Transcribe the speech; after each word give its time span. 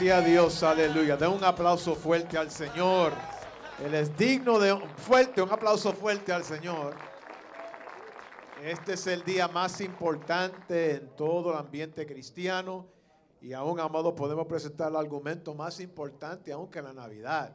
Gloria 0.00 0.16
a 0.16 0.22
Dios, 0.22 0.62
aleluya. 0.62 1.14
Den 1.14 1.28
un 1.28 1.44
aplauso 1.44 1.94
fuerte 1.94 2.38
al 2.38 2.50
Señor. 2.50 3.12
Él 3.84 3.92
es 3.92 4.16
digno 4.16 4.58
de 4.58 4.72
un 4.72 4.80
fuerte, 4.96 5.42
un 5.42 5.50
aplauso 5.50 5.92
fuerte 5.92 6.32
al 6.32 6.42
Señor. 6.42 6.94
Este 8.64 8.94
es 8.94 9.06
el 9.06 9.22
día 9.22 9.46
más 9.48 9.78
importante 9.82 10.92
en 10.92 11.08
todo 11.16 11.52
el 11.52 11.58
ambiente 11.58 12.06
cristiano 12.06 12.86
y 13.42 13.52
aún, 13.52 13.78
amado, 13.78 14.14
podemos 14.14 14.46
presentar 14.46 14.88
el 14.88 14.96
argumento 14.96 15.54
más 15.54 15.80
importante 15.80 16.50
aún 16.50 16.70
que 16.70 16.80
la 16.80 16.94
Navidad, 16.94 17.54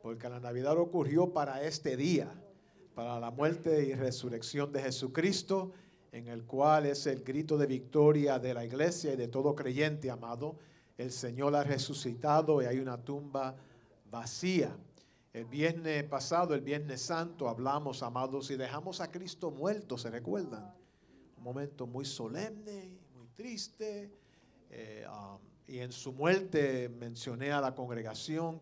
porque 0.00 0.30
la 0.30 0.40
Navidad 0.40 0.78
ocurrió 0.78 1.30
para 1.30 1.62
este 1.62 1.98
día, 1.98 2.32
para 2.94 3.20
la 3.20 3.30
muerte 3.30 3.84
y 3.84 3.92
resurrección 3.92 4.72
de 4.72 4.80
Jesucristo, 4.80 5.72
en 6.10 6.28
el 6.28 6.44
cual 6.44 6.86
es 6.86 7.06
el 7.06 7.22
grito 7.22 7.58
de 7.58 7.66
victoria 7.66 8.38
de 8.38 8.54
la 8.54 8.64
iglesia 8.64 9.12
y 9.12 9.16
de 9.16 9.28
todo 9.28 9.54
creyente, 9.54 10.10
amado. 10.10 10.56
El 10.98 11.10
Señor 11.10 11.54
ha 11.56 11.64
resucitado 11.64 12.62
y 12.62 12.66
hay 12.66 12.78
una 12.78 12.96
tumba 13.02 13.56
vacía. 14.10 14.76
El 15.32 15.46
viernes 15.46 16.04
pasado, 16.04 16.54
el 16.54 16.60
viernes 16.60 17.00
santo, 17.00 17.48
hablamos, 17.48 18.02
amados, 18.02 18.50
y 18.50 18.56
dejamos 18.56 19.00
a 19.00 19.10
Cristo 19.10 19.50
muerto, 19.50 19.96
¿se 19.96 20.10
recuerdan? 20.10 20.74
Un 21.38 21.42
momento 21.42 21.86
muy 21.86 22.04
solemne, 22.04 22.90
muy 23.16 23.28
triste. 23.34 24.12
Eh, 24.70 25.06
um, 25.08 25.38
y 25.66 25.78
en 25.78 25.92
su 25.92 26.12
muerte 26.12 26.88
mencioné 26.88 27.50
a 27.50 27.60
la 27.60 27.74
congregación 27.74 28.60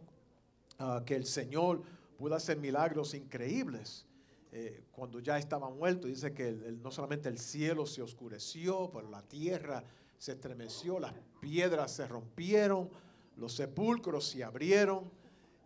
uh, 0.79 1.05
que 1.05 1.17
el 1.17 1.27
Señor 1.27 1.83
pudo 2.17 2.37
hacer 2.37 2.57
milagros 2.57 3.15
increíbles. 3.15 4.07
Eh, 4.53 4.83
cuando 4.93 5.21
ya 5.21 5.39
estaba 5.39 5.71
muerto, 5.71 6.07
dice 6.07 6.33
que 6.33 6.53
no 6.83 6.91
solamente 6.91 7.29
el 7.29 7.39
cielo 7.39 7.87
se 7.87 8.03
oscureció, 8.03 8.91
pero 8.93 9.09
la 9.09 9.23
tierra 9.23 9.83
se 10.21 10.33
estremeció, 10.33 11.01
las 11.01 11.15
piedras 11.41 11.91
se 11.91 12.07
rompieron, 12.07 12.89
los 13.37 13.55
sepulcros 13.55 14.29
se 14.29 14.45
abrieron 14.45 15.11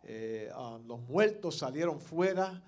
eh, 0.07 0.51
ah, 0.55 0.79
los 0.87 1.01
muertos 1.01 1.59
salieron 1.59 1.99
fuera, 1.99 2.63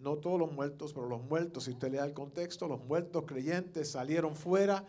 no 0.00 0.16
todos 0.16 0.38
los 0.38 0.52
muertos, 0.52 0.92
pero 0.92 1.06
los 1.06 1.22
muertos, 1.22 1.64
si 1.64 1.70
usted 1.70 1.92
lea 1.92 2.04
el 2.04 2.12
contexto, 2.12 2.66
los 2.66 2.84
muertos 2.84 3.24
creyentes 3.24 3.92
salieron 3.92 4.34
fuera 4.34 4.84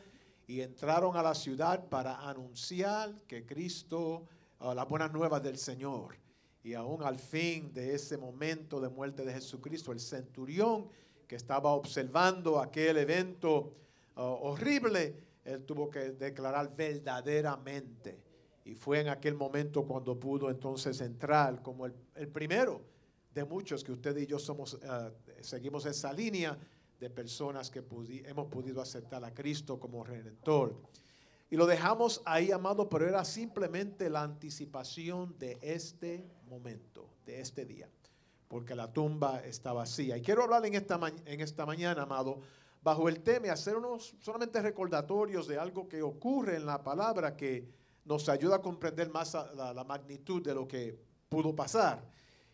y 0.47 0.61
entraron 0.61 1.16
a 1.16 1.22
la 1.22 1.35
ciudad 1.35 1.88
para 1.89 2.27
anunciar 2.27 3.13
que 3.28 3.45
Cristo, 3.45 4.25
uh, 4.59 4.73
las 4.73 4.89
buenas 4.89 5.13
nuevas 5.13 5.44
del 5.44 5.57
Señor. 5.57 6.17
Y 6.63 6.73
aún 6.73 7.03
al 7.03 7.19
fin 7.19 7.72
de 7.73 7.94
ese 7.94 8.17
momento 8.17 8.81
de 8.81 8.89
muerte 8.89 9.23
de 9.23 9.33
Jesucristo, 9.33 9.91
el 9.91 10.00
centurión 10.00 10.88
que 11.28 11.35
estaba 11.35 11.73
observando 11.73 12.59
aquel 12.59 12.97
evento 12.97 13.72
ah, 14.16 14.23
horrible, 14.23 15.16
él 15.44 15.63
tuvo 15.66 15.89
que 15.89 16.11
declarar 16.11 16.75
verdaderamente 16.75 18.22
y 18.66 18.75
fue 18.75 19.02
en 19.02 19.09
aquel 19.09 19.36
momento 19.36 19.85
cuando 19.85 20.19
pudo 20.19 20.50
entonces 20.50 21.02
entrar 21.02 21.61
como 21.61 21.85
el, 21.85 21.94
primero 22.30 22.81
de 23.33 23.44
muchos 23.44 23.83
que 23.83 23.91
usted 23.91 24.16
y 24.17 24.25
yo 24.25 24.39
somos, 24.39 24.80
eh, 24.81 25.11
seguimos 25.41 25.85
esa 25.85 26.13
línea 26.13 26.58
de 27.00 27.09
personas 27.09 27.69
que 27.69 27.83
hemos 28.25 28.47
podido 28.47 28.81
aceptar 28.81 29.23
a 29.25 29.33
Cristo 29.33 29.80
como 29.80 30.03
redentor. 30.03 30.80
Y 31.50 31.57
lo 31.57 31.66
dejamos 31.66 32.22
ahí, 32.25 32.52
amado, 32.52 32.88
pero 32.88 33.07
era 33.07 33.25
simplemente 33.25 34.09
la 34.09 34.23
anticipación 34.23 35.38
de 35.38 35.57
este 35.61 36.25
momento, 36.47 37.09
de 37.25 37.41
este 37.41 37.66
día, 37.66 37.89
porque 38.47 38.75
la 38.75 38.91
tumba 38.91 39.41
está 39.41 39.73
vacía. 39.73 40.17
Y 40.17 40.22
quiero 40.22 40.44
hablar 40.44 40.66
en 40.66 40.75
esta, 40.75 41.00
en 41.25 41.41
esta 41.41 41.66
mañana, 41.66 42.03
amado, 42.03 42.39
bajo 42.83 43.07
el 43.07 43.21
tema, 43.21 43.51
hacer 43.51 43.77
unos 43.77 44.15
solamente 44.19 44.61
recordatorios 44.61 45.47
de 45.47 45.57
algo 45.57 45.87
que 45.87 46.01
ocurre 46.01 46.57
en 46.57 46.65
la 46.65 46.83
palabra 46.83 47.35
que 47.35 47.67
nos 48.03 48.27
ayuda 48.27 48.57
a 48.57 48.61
comprender 48.61 49.09
más 49.09 49.33
la, 49.55 49.83
magnitud 49.85 50.43
de 50.43 50.53
lo 50.53 50.67
que 50.67 50.99
pudo 51.29 51.55
pasar. 51.55 52.03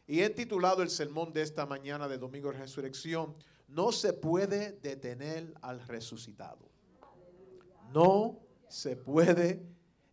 Y 0.05 0.21
he 0.21 0.29
titulado 0.29 0.83
el 0.83 0.89
sermón 0.89 1.33
de 1.33 1.41
esta 1.41 1.65
mañana 1.65 2.07
de 2.07 2.19
Domingo 2.19 2.51
de 2.51 2.59
Resurrección, 2.59 3.35
no 3.67 3.91
se 3.91 4.13
puede 4.13 4.73
detener 4.73 5.53
al 5.61 5.85
resucitado. 5.87 6.69
No 7.91 8.39
se 8.67 8.95
puede. 8.95 9.63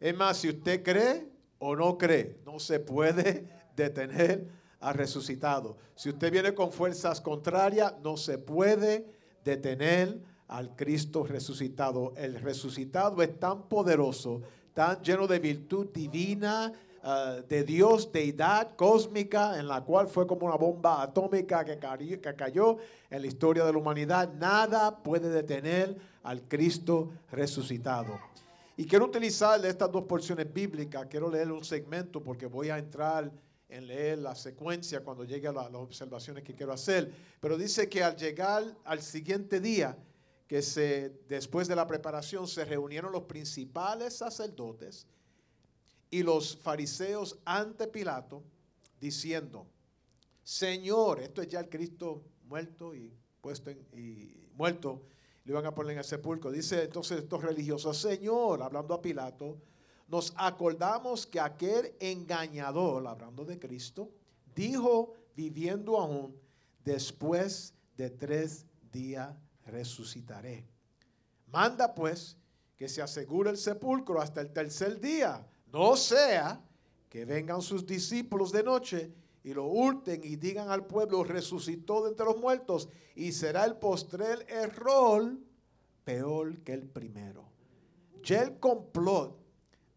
Es 0.00 0.16
más, 0.16 0.38
si 0.38 0.48
usted 0.48 0.82
cree 0.82 1.28
o 1.58 1.76
no 1.76 1.98
cree, 1.98 2.40
no 2.44 2.58
se 2.58 2.80
puede 2.80 3.48
detener 3.76 4.48
al 4.80 4.94
resucitado. 4.94 5.76
Si 5.94 6.08
usted 6.08 6.30
viene 6.30 6.54
con 6.54 6.72
fuerzas 6.72 7.20
contrarias, 7.20 7.94
no 8.02 8.16
se 8.16 8.38
puede 8.38 9.15
detener 9.46 10.18
al 10.48 10.76
Cristo 10.76 11.24
resucitado. 11.24 12.12
El 12.16 12.40
resucitado 12.40 13.22
es 13.22 13.40
tan 13.40 13.62
poderoso 13.62 14.42
tan 14.76 15.00
lleno 15.02 15.26
de 15.26 15.38
virtud 15.38 15.86
divina, 15.86 16.70
ah, 17.02 17.38
de 17.48 17.64
Dios, 17.64 18.12
deidad 18.12 18.76
cósmica, 18.76 19.58
en 19.58 19.68
la 19.68 19.80
cual 19.80 20.06
fue 20.06 20.26
como 20.26 20.44
una 20.44 20.56
bomba 20.56 21.00
atómica 21.00 21.64
que 21.64 21.78
cayó, 21.78 22.20
que 22.20 22.34
cayó 22.34 22.76
en 23.08 23.22
la 23.22 23.26
historia 23.26 23.64
de 23.64 23.72
la 23.72 23.78
humanidad. 23.78 24.34
Nada 24.34 25.02
puede 25.02 25.30
detener 25.30 25.96
al 26.22 26.42
Cristo 26.42 27.08
resucitado. 27.32 28.20
Y 28.76 28.84
quiero 28.84 29.06
utilizar 29.06 29.64
estas 29.64 29.90
dos 29.90 30.04
porciones 30.04 30.52
bíblicas, 30.52 31.06
quiero 31.08 31.30
leer 31.30 31.50
un 31.50 31.64
segmento 31.64 32.22
porque 32.22 32.44
voy 32.44 32.68
a 32.68 32.76
entrar 32.76 33.32
en 33.68 33.86
leer 33.86 34.18
la 34.18 34.34
secuencia 34.34 35.02
cuando 35.02 35.24
llegue 35.24 35.48
a 35.48 35.52
las 35.52 35.74
observaciones 35.74 36.44
que 36.44 36.54
quiero 36.54 36.72
hacer. 36.72 37.12
Pero 37.40 37.58
dice 37.58 37.88
que 37.88 38.02
al 38.02 38.16
llegar 38.16 38.64
al 38.84 39.02
siguiente 39.02 39.60
día, 39.60 39.96
que 40.46 40.62
se, 40.62 41.10
después 41.28 41.66
de 41.66 41.74
la 41.74 41.86
preparación 41.86 42.46
se 42.46 42.64
reunieron 42.64 43.10
los 43.10 43.24
principales 43.24 44.16
sacerdotes 44.16 45.06
y 46.10 46.22
los 46.22 46.56
fariseos 46.56 47.38
ante 47.44 47.88
Pilato, 47.88 48.44
diciendo, 49.00 49.66
Señor, 50.44 51.20
esto 51.20 51.42
es 51.42 51.48
ya 51.48 51.60
el 51.60 51.68
Cristo 51.68 52.22
muerto 52.44 52.94
y 52.94 53.12
puesto 53.40 53.72
muerto, 54.54 55.02
le 55.44 55.52
iban 55.52 55.66
a 55.66 55.74
poner 55.74 55.92
en 55.92 55.98
el 55.98 56.04
sepulcro. 56.04 56.50
Dice 56.50 56.84
entonces 56.84 57.18
estos 57.18 57.42
religiosos, 57.42 58.00
Señor, 58.00 58.62
hablando 58.62 58.94
a 58.94 59.02
Pilato, 59.02 59.58
nos 60.08 60.32
acordamos 60.36 61.26
que 61.26 61.40
aquel 61.40 61.94
engañador, 62.00 63.06
hablando 63.06 63.44
de 63.44 63.58
Cristo, 63.58 64.10
dijo, 64.54 65.14
viviendo 65.34 65.98
aún, 65.98 66.36
después 66.84 67.74
de 67.96 68.10
tres 68.10 68.64
días 68.92 69.34
resucitaré. 69.66 70.64
Manda 71.52 71.94
pues 71.94 72.36
que 72.76 72.88
se 72.88 73.02
asegure 73.02 73.50
el 73.50 73.56
sepulcro 73.56 74.20
hasta 74.20 74.40
el 74.40 74.52
tercer 74.52 75.00
día, 75.00 75.46
no 75.72 75.96
sea 75.96 76.60
que 77.08 77.24
vengan 77.24 77.62
sus 77.62 77.86
discípulos 77.86 78.52
de 78.52 78.62
noche 78.62 79.12
y 79.42 79.54
lo 79.54 79.66
hurten 79.66 80.22
y 80.24 80.36
digan 80.36 80.70
al 80.70 80.86
pueblo, 80.86 81.24
resucitó 81.24 82.02
de 82.02 82.10
entre 82.10 82.26
los 82.26 82.36
muertos, 82.36 82.88
y 83.14 83.32
será 83.32 83.64
el 83.64 83.76
postrer 83.76 84.44
error 84.48 85.36
peor 86.04 86.58
que 86.62 86.72
el 86.72 86.82
primero. 86.82 87.44
Ya 88.24 88.42
el 88.42 88.58
complot 88.58 89.45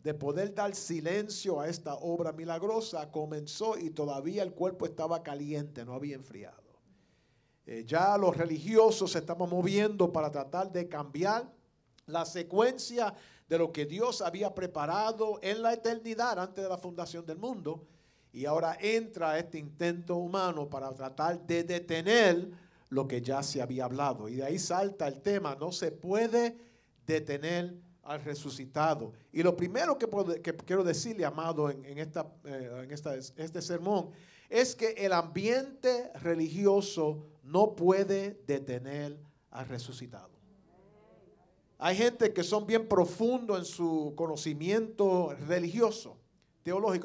de 0.03 0.13
poder 0.13 0.53
dar 0.53 0.73
silencio 0.75 1.59
a 1.59 1.67
esta 1.67 1.95
obra 1.95 2.31
milagrosa 2.31 3.11
comenzó 3.11 3.77
y 3.77 3.89
todavía 3.89 4.43
el 4.43 4.53
cuerpo 4.53 4.85
estaba 4.85 5.23
caliente, 5.23 5.83
no 5.83 5.93
había 5.93 6.15
enfriado. 6.15 6.69
Eh, 7.65 7.83
ya 7.85 8.17
los 8.17 8.35
religiosos 8.35 9.11
se 9.11 9.19
estaban 9.19 9.49
moviendo 9.49 10.11
para 10.11 10.31
tratar 10.31 10.71
de 10.71 10.87
cambiar 10.87 11.51
la 12.07 12.25
secuencia 12.25 13.13
de 13.47 13.57
lo 13.57 13.71
que 13.71 13.85
Dios 13.85 14.21
había 14.21 14.55
preparado 14.55 15.39
en 15.41 15.61
la 15.61 15.73
eternidad 15.73 16.39
antes 16.39 16.63
de 16.63 16.69
la 16.69 16.77
fundación 16.77 17.25
del 17.25 17.37
mundo. 17.37 17.85
Y 18.31 18.45
ahora 18.45 18.77
entra 18.79 19.37
este 19.37 19.57
intento 19.57 20.15
humano 20.15 20.69
para 20.69 20.93
tratar 20.93 21.45
de 21.45 21.63
detener 21.63 22.49
lo 22.89 23.07
que 23.07 23.21
ya 23.21 23.43
se 23.43 23.61
había 23.61 23.85
hablado. 23.85 24.29
Y 24.29 24.35
de 24.35 24.45
ahí 24.45 24.59
salta 24.59 25.07
el 25.07 25.21
tema, 25.21 25.55
no 25.55 25.71
se 25.71 25.91
puede 25.91 26.57
detener 27.05 27.75
al 28.09 28.23
resucitado. 28.23 29.13
Y 29.31 29.43
lo 29.43 29.55
primero 29.55 29.95
que, 29.97 30.07
quiero 30.65 30.83
decirle, 30.83 31.25
amado, 31.25 31.69
en, 31.69 31.99
esta, 31.99 32.25
eh, 32.43 32.81
en 32.83 32.91
esta, 32.91 33.15
este 33.15 33.61
sermón, 33.61 34.09
es 34.49 34.75
que 34.75 34.93
el 34.97 35.13
ambiente 35.13 36.11
religioso 36.15 37.27
no 37.43 37.75
puede 37.75 38.41
detener 38.47 39.19
al 39.51 39.67
resucitado. 39.67 40.31
Hay 41.77 41.95
gente 41.95 42.33
que 42.33 42.43
son 42.43 42.65
bien 42.65 42.87
profundo 42.87 43.55
en 43.55 43.63
su 43.63 44.13
conocimiento 44.15 45.35
religioso, 45.47 46.17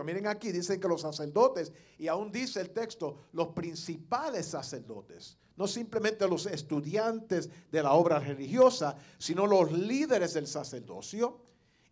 Miren 0.05 0.27
aquí, 0.27 0.53
dicen 0.53 0.81
que 0.81 0.89
los 0.89 1.03
sacerdotes, 1.03 1.73
y 1.99 2.09
aún 2.09 2.31
dice 2.31 2.61
el 2.61 2.71
texto, 2.71 3.17
los 3.33 3.49
principales 3.49 4.47
sacerdotes, 4.47 5.37
no 5.57 5.67
simplemente 5.67 6.29
los 6.29 6.47
estudiantes 6.47 7.49
de 7.71 7.83
la 7.83 7.93
obra 7.93 8.19
religiosa, 8.19 8.97
sino 9.19 9.47
los 9.47 9.73
líderes 9.73 10.35
del 10.35 10.47
sacerdocio 10.47 11.41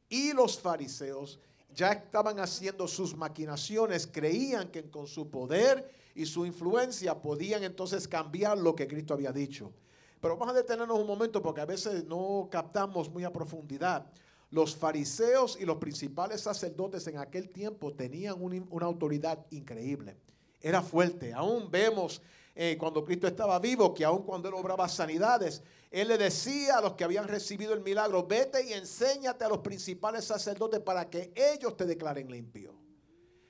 y 0.09 0.33
los 0.33 0.59
fariseos 0.59 1.39
ya 1.75 1.93
estaban 1.93 2.39
haciendo 2.39 2.87
sus 2.87 3.17
maquinaciones, 3.17 4.07
creían 4.07 4.69
que 4.71 4.91
con 4.91 5.07
su 5.07 5.31
poder 5.31 5.91
y 6.15 6.27
su 6.27 6.45
influencia 6.45 7.21
podían 7.21 7.65
entonces 7.65 8.07
cambiar 8.07 8.59
lo 8.59 8.75
que 8.75 8.87
Cristo 8.87 9.15
había 9.15 9.33
dicho. 9.33 9.73
Pero 10.21 10.37
vamos 10.37 10.55
a 10.55 10.59
detenernos 10.59 10.99
un 10.99 11.07
momento 11.07 11.43
porque 11.43 11.63
a 11.63 11.67
veces 11.67 12.05
no 12.05 12.49
captamos 12.51 13.11
muy 13.11 13.25
a 13.25 13.33
profundidad. 13.33 14.07
Los 14.53 14.77
fariseos 14.77 15.57
y 15.59 15.65
los 15.65 15.79
principales 15.79 16.43
sacerdotes 16.43 17.07
en 17.07 17.17
aquel 17.17 17.49
tiempo 17.49 17.95
tenían 17.95 18.37
una 18.39 18.87
autoridad 18.87 19.47
increíble. 19.51 20.15
Era 20.61 20.83
fuerte. 20.83 21.33
Aún 21.33 21.71
vemos 21.71 22.21
eh, 22.55 22.77
cuando 22.79 23.03
Cristo 23.03 23.27
estaba 23.27 23.59
vivo 23.59 23.95
que 23.95 24.05
aún 24.05 24.25
cuando 24.25 24.51
él 24.51 24.55
obraba 24.55 24.87
sanidades, 24.91 25.63
él 25.91 26.09
le 26.09 26.19
decía 26.19 26.77
a 26.77 26.81
los 26.83 26.93
que 26.93 27.05
habían 27.05 27.29
recibido 27.29 27.73
el 27.73 27.81
milagro, 27.81 28.27
vete 28.27 28.63
y 28.63 28.75
enséñate 28.75 29.43
a 29.43 29.49
los 29.49 29.59
principales 29.59 30.27
sacerdotes 30.27 30.81
para 30.81 31.09
que 31.09 31.33
ellos 31.35 31.75
te 31.75 31.87
declaren 31.87 32.31
limpio. 32.31 32.75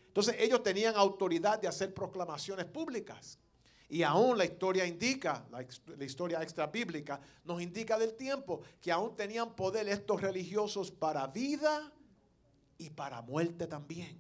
Entonces 0.06 0.36
ellos 0.38 0.62
tenían 0.62 0.94
autoridad 0.94 1.60
de 1.60 1.66
hacer 1.66 1.92
proclamaciones 1.92 2.66
públicas. 2.66 3.40
Y 3.92 4.04
aún 4.04 4.38
la 4.38 4.46
historia 4.46 4.86
indica, 4.86 5.44
la, 5.50 5.62
historia 6.02 6.42
extra 6.42 6.66
bíblica 6.66 7.20
nos 7.44 7.60
indica 7.60 7.98
del 7.98 8.14
tiempo 8.14 8.62
que 8.80 8.90
aún 8.90 9.14
tenían 9.14 9.54
poder 9.54 9.86
estos 9.86 10.22
religiosos 10.22 10.90
para 10.90 11.26
vida 11.26 11.92
y 12.78 12.88
para 12.88 13.20
muerte 13.20 13.66
también. 13.66 14.18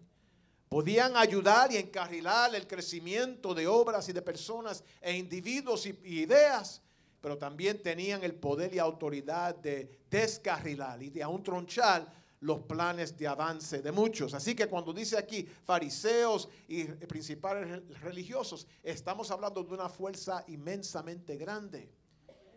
Podían 0.68 1.16
ayudar 1.16 1.72
y 1.72 1.78
encarrilar 1.78 2.54
el 2.54 2.66
crecimiento 2.66 3.54
de 3.54 3.66
obras 3.66 4.06
y 4.10 4.12
de 4.12 4.20
personas 4.20 4.84
e 5.00 5.16
individuos 5.16 5.86
y, 5.86 5.98
y 6.04 6.20
ideas, 6.20 6.82
pero 7.22 7.38
también 7.38 7.82
tenían 7.82 8.22
el 8.24 8.34
poder 8.34 8.74
y 8.74 8.78
autoridad 8.78 9.54
de 9.54 10.00
descarrilar 10.10 11.02
y 11.02 11.08
de 11.08 11.22
aún 11.22 11.42
tronchar 11.42 12.06
los 12.42 12.60
planes 12.62 13.16
de 13.16 13.26
avance 13.26 13.80
de 13.82 13.92
muchos. 13.92 14.34
Así 14.34 14.54
que 14.54 14.66
cuando 14.66 14.92
dice 14.92 15.16
aquí 15.16 15.48
fariseos 15.64 16.48
y 16.66 16.84
principales 16.84 17.82
religiosos, 18.00 18.66
estamos 18.82 19.30
hablando 19.30 19.62
de 19.62 19.72
una 19.72 19.88
fuerza 19.88 20.44
inmensamente 20.48 21.36
grande. 21.36 21.88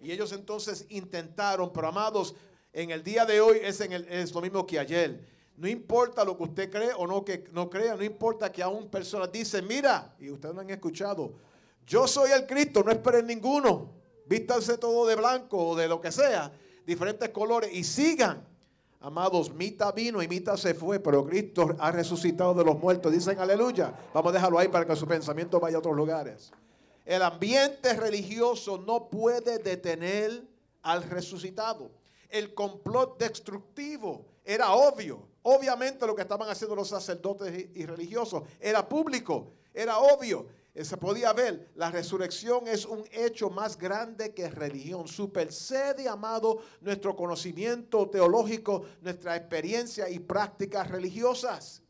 Y 0.01 0.11
ellos 0.11 0.31
entonces 0.33 0.85
intentaron, 0.89 1.71
pero 1.71 1.87
amados, 1.87 2.35
en 2.73 2.89
el 2.89 3.03
día 3.03 3.25
de 3.25 3.39
hoy 3.39 3.59
es, 3.61 3.79
en 3.79 3.93
el, 3.93 4.07
es 4.09 4.33
lo 4.33 4.41
mismo 4.41 4.65
que 4.65 4.79
ayer. 4.79 5.23
No 5.55 5.67
importa 5.67 6.25
lo 6.25 6.35
que 6.35 6.43
usted 6.43 6.71
cree 6.71 6.91
o 6.97 7.05
no 7.05 7.23
que 7.23 7.45
no 7.51 7.69
crea, 7.69 7.95
no 7.95 8.03
importa 8.03 8.51
que 8.51 8.63
aún 8.63 8.89
personas 8.89 9.31
dicen, 9.31 9.67
mira, 9.67 10.15
y 10.19 10.31
ustedes 10.31 10.53
no 10.53 10.61
han 10.61 10.69
escuchado, 10.71 11.33
yo 11.85 12.07
soy 12.07 12.31
el 12.31 12.47
Cristo, 12.47 12.83
no 12.83 12.91
esperen 12.91 13.27
ninguno, 13.27 13.93
vístanse 14.25 14.79
todo 14.79 15.05
de 15.05 15.15
blanco 15.15 15.69
o 15.69 15.75
de 15.75 15.87
lo 15.87 16.01
que 16.01 16.11
sea, 16.11 16.51
diferentes 16.85 17.29
colores 17.29 17.71
y 17.71 17.83
sigan 17.83 18.54
Amados, 19.01 19.53
Mita 19.53 19.91
vino 19.91 20.21
y 20.23 20.27
Mita 20.27 20.57
se 20.57 20.73
fue, 20.73 20.99
pero 20.99 21.25
Cristo 21.25 21.75
ha 21.79 21.91
resucitado 21.91 22.53
de 22.53 22.63
los 22.63 22.79
muertos. 22.79 23.11
Dicen 23.11 23.39
aleluya. 23.39 23.93
Vamos 24.13 24.31
a 24.31 24.33
dejarlo 24.33 24.57
ahí 24.57 24.67
para 24.67 24.85
que 24.85 24.95
su 24.95 25.07
pensamiento 25.07 25.59
vaya 25.59 25.77
a 25.77 25.79
otros 25.79 25.95
lugares. 25.95 26.51
El 27.05 27.21
ambiente 27.21 27.93
religioso 27.93 28.79
no 28.79 29.09
puede 29.09 29.59
detener 29.59 30.43
al 30.81 31.03
resucitado. 31.03 31.91
El 32.29 32.53
complot 32.53 33.19
destructivo 33.19 34.25
era 34.43 34.73
obvio. 34.73 35.19
Obviamente 35.43 36.07
lo 36.07 36.15
que 36.15 36.23
estaban 36.23 36.49
haciendo 36.49 36.75
los 36.75 36.89
sacerdotes 36.89 37.69
y 37.75 37.85
religiosos 37.85 38.43
era 38.59 38.89
público, 38.89 39.51
era 39.73 39.99
obvio. 39.99 40.47
Eh, 40.75 40.83
se 40.83 40.97
podía 40.97 41.31
ver, 41.31 41.69
la 41.75 41.89
resurrección 41.89 42.67
es 42.67 42.85
un 42.85 43.05
hecho 43.13 43.49
más 43.49 43.77
grande 43.77 44.33
que 44.33 44.49
religión. 44.49 45.07
Supercede, 45.07 46.09
amado, 46.09 46.59
nuestro 46.81 47.15
conocimiento 47.15 48.09
teológico, 48.09 48.83
nuestra 49.01 49.37
experiencia 49.37 50.09
y 50.09 50.19
prácticas 50.19 50.91
religiosas. 50.91 51.81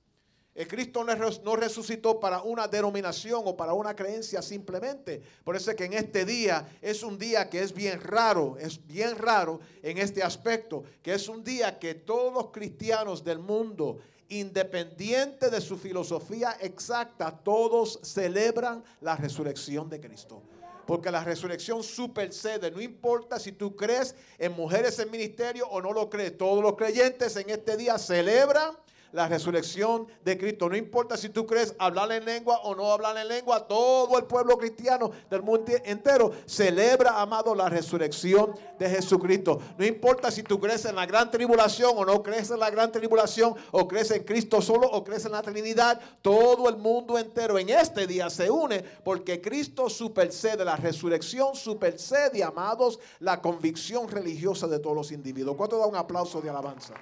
El 0.53 0.67
Cristo 0.69 1.03
no 1.03 1.55
resucitó 1.57 2.17
para 2.19 2.41
una 2.43 2.67
denominación 2.67 3.41
o 3.43 3.57
para 3.57 3.73
una 3.73 3.93
creencia 3.93 4.41
simplemente. 4.41 5.21
Por 5.43 5.57
eso 5.57 5.71
es 5.71 5.75
que 5.75 5.83
en 5.83 5.93
este 5.93 6.23
día 6.23 6.77
es 6.81 7.03
un 7.03 7.17
día 7.17 7.49
que 7.49 7.61
es 7.61 7.73
bien 7.73 7.99
raro, 7.99 8.55
es 8.57 8.85
bien 8.87 9.17
raro 9.17 9.59
en 9.81 9.97
este 9.97 10.23
aspecto, 10.23 10.83
que 11.01 11.15
es 11.15 11.27
un 11.27 11.43
día 11.43 11.77
que 11.77 11.95
todos 11.95 12.31
los 12.31 12.51
cristianos 12.51 13.21
del 13.21 13.39
mundo 13.39 13.97
independiente 14.29 15.49
de 15.49 15.61
su 15.61 15.77
filosofía 15.77 16.57
exacta, 16.59 17.31
todos 17.31 17.99
celebran 18.01 18.83
la 19.01 19.15
resurrección 19.15 19.89
de 19.89 19.99
Cristo. 19.99 20.41
Porque 20.85 21.09
la 21.09 21.23
resurrección 21.23 21.81
supercede, 21.81 22.69
no 22.69 22.79
importa 22.79 23.39
si 23.39 23.51
tú 23.51 23.75
crees 23.75 24.15
en 24.37 24.51
mujeres 24.53 24.99
en 24.99 25.09
ministerio 25.09 25.67
o 25.67 25.81
no 25.81 25.91
lo 25.91 26.09
crees, 26.09 26.37
todos 26.37 26.61
los 26.61 26.75
creyentes 26.75 27.35
en 27.37 27.49
este 27.49 27.75
día 27.75 27.97
celebran 27.97 28.75
la 29.15 29.29
resurrección 29.29 30.07
de 30.25 30.37
Cristo. 30.37 30.67
No 30.67 30.75
importa 30.75 31.15
si 31.15 31.29
tú 31.29 31.45
crees 31.45 31.73
hablar 31.79 32.11
en 32.11 32.25
lengua 32.25 32.59
o 32.63 32.75
no 32.75 32.91
hablar 32.91 33.17
en 33.17 33.29
lengua, 33.29 33.65
todo 33.65 34.17
el 34.17 34.25
pueblo 34.25 34.57
cristiano 34.57 35.09
del 35.29 35.41
mundo 35.41 35.71
entero 35.85 36.33
celebra, 36.45 37.21
amado, 37.21 37.55
la 37.55 37.69
resurrección 37.69 38.53
de 38.77 38.89
Jesucristo. 38.89 39.59
No 39.77 39.85
importa 39.85 40.29
si 40.29 40.43
tú 40.43 40.59
crees 40.59 40.83
en 40.83 40.97
la 40.97 41.05
gran 41.05 41.31
tribulación 41.31 41.93
o 41.95 42.03
no 42.03 42.21
crees 42.21 42.51
en 42.51 42.59
la 42.59 42.69
gran 42.69 42.91
tribulación, 42.91 43.55
o 43.71 43.87
crees 43.87 44.11
en 44.11 44.23
Cristo 44.23 44.61
solo 44.61 44.87
o 44.87 45.03
crees 45.03 45.25
en 45.25 45.31
la 45.31 45.41
Trinidad, 45.41 46.01
todo 46.21 46.67
el 46.67 46.75
mundo 46.75 47.17
entero 47.17 47.57
en 47.57 47.69
este 47.69 48.05
día 48.05 48.29
se 48.29 48.51
une 48.51 48.83
porque 49.03 49.41
Cristo 49.41 49.89
supercede, 49.89 50.65
la 50.65 50.75
resurrección 50.75 51.55
supercede, 51.55 52.43
amados, 52.43 52.99
la 53.19 53.41
convicción 53.41 54.09
religiosa 54.09 54.67
de 54.67 54.79
todos 54.79 54.95
los 54.95 55.11
individuos. 55.13 55.55
¿Cuánto 55.55 55.77
da 55.77 55.85
un 55.85 55.95
aplauso 55.95 56.41
de 56.41 56.49
alabanza? 56.49 56.93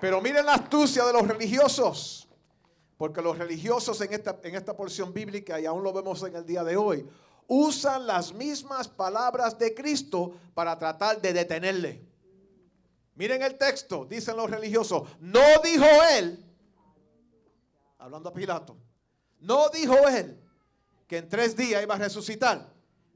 Pero 0.00 0.20
miren 0.20 0.46
la 0.46 0.54
astucia 0.54 1.04
de 1.04 1.12
los 1.12 1.26
religiosos. 1.26 2.28
Porque 2.96 3.20
los 3.20 3.36
religiosos 3.36 4.00
en 4.00 4.12
esta, 4.12 4.38
en 4.42 4.54
esta 4.54 4.76
porción 4.76 5.12
bíblica, 5.12 5.60
y 5.60 5.66
aún 5.66 5.82
lo 5.82 5.92
vemos 5.92 6.22
en 6.22 6.36
el 6.36 6.46
día 6.46 6.62
de 6.62 6.76
hoy, 6.76 7.08
usan 7.48 8.06
las 8.06 8.32
mismas 8.32 8.88
palabras 8.88 9.58
de 9.58 9.74
Cristo 9.74 10.32
para 10.54 10.78
tratar 10.78 11.20
de 11.20 11.32
detenerle. 11.32 12.02
Miren 13.16 13.42
el 13.42 13.56
texto, 13.56 14.04
dicen 14.04 14.36
los 14.36 14.50
religiosos, 14.50 15.08
no 15.20 15.40
dijo 15.62 15.86
él, 16.16 16.44
hablando 17.98 18.28
a 18.28 18.32
Pilato, 18.32 18.76
no 19.40 19.68
dijo 19.68 19.96
él 20.08 20.40
que 21.06 21.18
en 21.18 21.28
tres 21.28 21.56
días 21.56 21.82
iba 21.82 21.94
a 21.94 21.98
resucitar. 21.98 22.73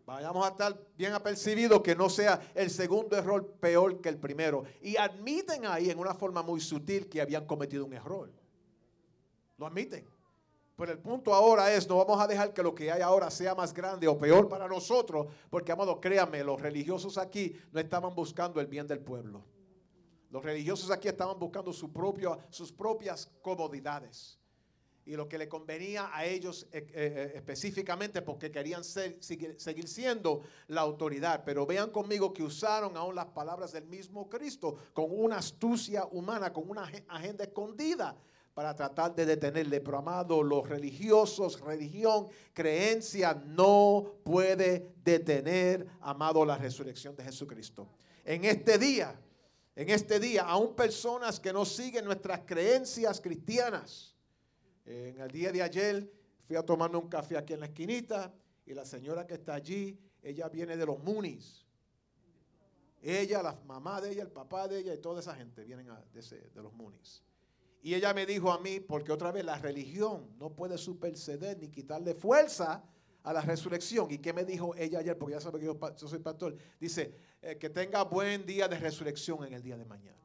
Vayamos 0.09 0.43
a 0.43 0.49
estar 0.49 0.81
bien 0.97 1.13
apercibidos 1.13 1.83
que 1.83 1.95
no 1.95 2.09
sea 2.09 2.41
el 2.55 2.71
segundo 2.71 3.15
error 3.15 3.47
peor 3.61 4.01
que 4.01 4.09
el 4.09 4.17
primero. 4.17 4.65
Y 4.81 4.97
admiten 4.97 5.67
ahí 5.67 5.91
en 5.91 5.99
una 5.99 6.15
forma 6.15 6.43
muy 6.43 6.63
sutil 6.63 7.11
que 7.11 7.21
habían 7.21 7.45
cometido 7.45 7.85
un 7.85 7.93
error. 7.93 8.33
Lo 9.59 9.67
admiten. 9.67 10.09
Pero 10.77 10.93
el 10.93 10.99
punto 10.99 11.35
ahora 11.35 11.71
es, 11.75 11.87
no 11.87 11.99
vamos 11.99 12.19
a 12.23 12.27
dejar 12.27 12.55
que 12.55 12.63
lo 12.63 12.75
que 12.75 12.91
hay 12.91 13.03
ahora 13.03 13.31
sea 13.31 13.55
más 13.55 13.75
grande 13.75 14.09
o 14.09 14.17
peor 14.17 14.49
para 14.49 14.67
nosotros, 14.67 15.27
porque, 15.51 15.73
amado, 15.73 16.01
créanme, 16.01 16.43
los 16.43 16.59
religiosos 16.59 17.19
aquí 17.19 17.55
no 17.71 17.79
estaban 17.79 18.15
buscando 18.15 18.63
el 18.63 18.67
bien 18.67 18.87
del 18.87 19.01
pueblo. 19.01 19.45
Los 20.31 20.43
religiosos 20.43 20.91
aquí 20.91 21.09
estaban 21.09 21.39
buscando 21.39 21.71
sus 21.71 22.73
propias 22.73 23.31
comodidades 23.43 24.38
y 25.09 25.17
lo 25.17 25.27
que 25.27 25.39
le 25.39 25.49
convenía 25.49 26.11
a 26.13 26.27
ellos 26.27 26.67
eh, 26.71 26.87
eh, 26.87 26.93
eh, 26.93 27.33
específicamente 27.37 28.21
porque 28.21 28.51
querían 28.51 28.85
seguir, 28.85 29.57
siendo 29.89 30.43
la 30.67 30.83
autoridad. 30.83 31.45
Pero 31.47 31.65
vean 31.65 31.91
conmigo 31.91 32.31
que 32.35 32.43
usaron 32.43 32.95
aún 32.95 33.15
las 33.15 33.25
palabras 33.27 33.73
del 33.73 33.87
mismo 33.87 34.29
Cristo 34.29 34.77
con 34.93 35.07
una 35.09 35.39
astucia 35.39 36.05
humana, 36.13 36.53
con 36.53 36.69
una 36.69 36.83
agenda 37.09 37.45
escondida 37.45 38.15
para 38.53 38.77
tratar 38.77 39.15
de 39.15 39.25
detenerle. 39.25 39.81
Pero 39.81 39.97
amado, 39.97 40.43
los 40.43 40.69
religiosos, 40.69 41.59
religión, 41.61 42.29
creencia 42.53 43.33
no 43.33 44.17
puede 44.23 44.93
detener, 45.03 45.87
amado, 46.03 46.45
la 46.45 46.59
resurrección 46.59 47.17
de 47.17 47.25
Jesucristo. 47.25 47.89
En 48.27 48.45
este 48.45 48.77
día, 48.77 49.19
en 49.75 49.89
este 49.89 50.21
día, 50.21 50.43
aún 50.43 50.75
personas 50.75 51.41
que 51.41 51.51
no 51.51 51.65
siguen 51.65 52.05
nuestras 52.05 52.41
creencias 52.45 53.23
cristianas, 53.23 54.18
en 54.89 55.21
el 55.21 55.31
día 55.31 55.53
de 55.53 55.63
ayer 55.63 56.11
fui 56.47 56.57
a 56.57 56.63
tomarme 56.63 56.97
un 56.97 57.09
café 57.09 57.37
aquí 57.37 57.53
en 57.53 57.61
la 57.61 57.67
esquinita 57.67 58.33
y 58.65 58.73
la 58.73 58.87
señora 58.87 59.27
que 59.27 59.35
está 59.35 59.55
allí, 59.55 59.99
ella 60.23 60.49
viene 60.49 60.79
de 60.79 60.87
los 60.87 60.99
Munis. 60.99 61.67
Ella, 63.03 63.43
la 63.43 63.55
mamá 63.67 64.01
de 64.01 64.13
ella, 64.13 64.23
el 64.23 64.31
papá 64.31 64.67
de 64.67 64.79
ella 64.79 64.95
y 64.95 64.99
toda 64.99 65.21
esa 65.21 65.35
gente 65.35 65.63
vienen 65.63 65.87
de, 65.87 66.63
los 66.63 66.73
Munis. 66.73 67.23
Y 67.83 67.95
ella 67.95 68.15
me 68.15 68.25
dijo 68.25 68.51
a 68.51 68.59
mí, 68.61 68.81
porque 68.81 69.13
otra 69.13 69.31
vez 69.31 69.45
la 69.45 69.59
religión 69.59 70.27
no 70.39 70.51
puede 70.51 70.79
superceder 70.79 71.59
ni 71.59 71.69
quitarle 71.69 72.15
fuerza 72.15 72.83
a 73.23 73.33
la 73.33 73.43
resurrección. 73.43 74.11
¿Y 74.11 74.19
qué 74.19 74.33
me 74.33 74.45
dijo 74.45 74.75
ella 74.75 75.01
ayer? 75.01 75.19
Porque 75.19 75.35
ya 75.35 75.41
sabe 75.41 75.61
que 75.61 75.67
yo, 75.67 75.79
soy 75.97 76.19
pastor. 76.19 76.57
Dice, 76.81 77.15
eh, 77.43 77.59
que 77.59 77.69
tenga 77.69 78.03
buen 78.05 78.47
día 78.47 78.67
de 78.67 78.79
resurrección 78.79 79.45
en 79.45 79.53
el 79.53 79.63
día 79.63 79.77
de 79.77 79.85
mañana. 79.85 80.17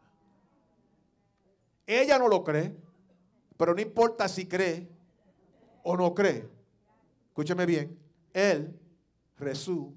Ella 1.86 2.18
no 2.18 2.30
lo 2.30 2.46
cree. 2.46 2.93
Pero 3.64 3.76
no 3.76 3.82
importa 3.82 4.28
si 4.28 4.46
cree 4.46 4.90
o 5.84 5.96
no 5.96 6.14
cree. 6.14 6.46
Escúcheme 7.30 7.66
bien. 7.66 7.98
Él 8.34 8.78
resucitó. 9.38 9.94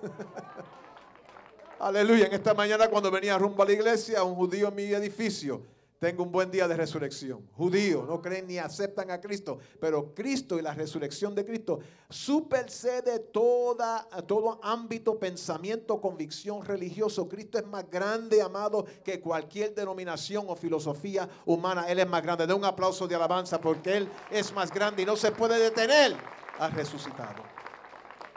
Aleluya. 1.80 2.28
En 2.28 2.32
esta 2.32 2.54
mañana 2.54 2.88
cuando 2.88 3.10
venía 3.10 3.36
rumbo 3.36 3.62
a 3.62 3.66
la 3.66 3.72
iglesia, 3.72 4.24
un 4.24 4.34
judío 4.34 4.68
en 4.68 4.74
mi 4.74 4.84
edificio 4.84 5.60
tenga 5.98 6.22
un 6.22 6.30
buen 6.30 6.50
día 6.50 6.68
de 6.68 6.76
resurrección. 6.76 7.48
Judíos 7.52 8.06
no 8.06 8.20
creen 8.20 8.46
ni 8.46 8.58
aceptan 8.58 9.10
a 9.10 9.20
Cristo, 9.20 9.58
pero 9.80 10.14
Cristo 10.14 10.58
y 10.58 10.62
la 10.62 10.74
resurrección 10.74 11.34
de 11.34 11.44
Cristo 11.44 11.80
supersede 12.10 13.18
toda, 13.18 14.06
todo 14.26 14.60
ámbito, 14.62 15.18
pensamiento, 15.18 16.00
convicción 16.00 16.64
religioso. 16.64 17.28
Cristo 17.28 17.58
es 17.58 17.66
más 17.66 17.88
grande, 17.90 18.42
amado, 18.42 18.84
que 19.04 19.20
cualquier 19.20 19.74
denominación 19.74 20.44
o 20.48 20.56
filosofía 20.56 21.28
humana. 21.46 21.88
Él 21.88 21.98
es 21.98 22.08
más 22.08 22.22
grande. 22.22 22.46
De 22.46 22.54
un 22.54 22.64
aplauso 22.64 23.08
de 23.08 23.14
alabanza 23.14 23.60
porque 23.60 23.96
Él 23.96 24.08
es 24.30 24.52
más 24.52 24.70
grande 24.70 25.02
y 25.02 25.06
no 25.06 25.16
se 25.16 25.32
puede 25.32 25.58
detener. 25.58 26.16
Ha 26.58 26.68
resucitado. 26.68 27.42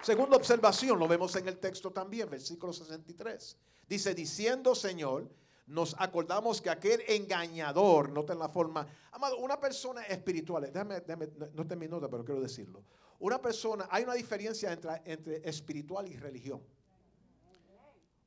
Segunda 0.02 0.38
observación, 0.38 0.98
lo 0.98 1.08
vemos 1.08 1.36
en 1.36 1.48
el 1.48 1.58
texto 1.58 1.92
también, 1.92 2.30
versículo 2.30 2.72
63. 2.72 3.58
Dice, 3.90 4.14
diciendo 4.14 4.74
Señor, 4.76 5.30
nos 5.68 5.96
acordamos 6.00 6.62
que 6.62 6.70
aquel 6.70 7.02
engañador, 7.08 8.10
noten 8.10 8.40
la 8.40 8.50
forma, 8.50 8.88
amado, 9.12 9.38
una 9.38 9.60
persona 9.60 10.04
espiritual, 10.04 10.64
déjame, 10.72 11.02
déjame 11.02 11.30
no 11.54 11.76
mi 11.76 11.88
nota, 11.88 12.10
pero 12.10 12.24
quiero 12.24 12.42
decirlo. 12.42 12.84
Una 13.20 13.42
persona, 13.42 13.88
hay 13.92 14.04
una 14.04 14.14
diferencia 14.14 14.72
entre, 14.72 15.02
entre 15.06 15.48
espiritual 15.48 16.08
y 16.08 16.16
religión. 16.16 16.62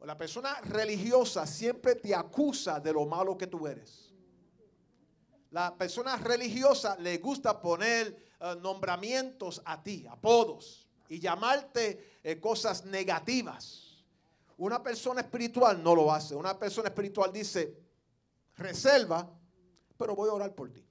La 0.02 0.16
persona 0.16 0.60
religiosa 0.62 1.46
siempre 1.46 1.94
te 1.94 2.14
acusa 2.14 2.80
de 2.80 2.92
lo 2.92 3.04
malo 3.06 3.36
que 3.36 3.46
tú 3.46 3.66
eres. 3.66 4.12
La 5.50 5.76
persona 5.76 6.16
religiosa 6.16 6.96
le 6.98 7.18
gusta 7.18 7.60
poner 7.60 8.30
eh, 8.40 8.56
nombramientos 8.60 9.60
a 9.64 9.82
ti, 9.82 10.06
apodos, 10.08 10.86
y 11.08 11.18
llamarte 11.18 12.18
eh, 12.22 12.38
cosas 12.38 12.84
negativas. 12.84 13.89
Una 14.60 14.82
persona 14.82 15.22
espiritual 15.22 15.82
no 15.82 15.94
lo 15.94 16.12
hace. 16.12 16.34
Una 16.36 16.58
persona 16.58 16.88
espiritual 16.88 17.32
dice, 17.32 17.78
reserva, 18.56 19.26
pero 19.96 20.14
voy 20.14 20.28
a 20.28 20.34
orar 20.34 20.54
por 20.54 20.70
ti. 20.70 20.86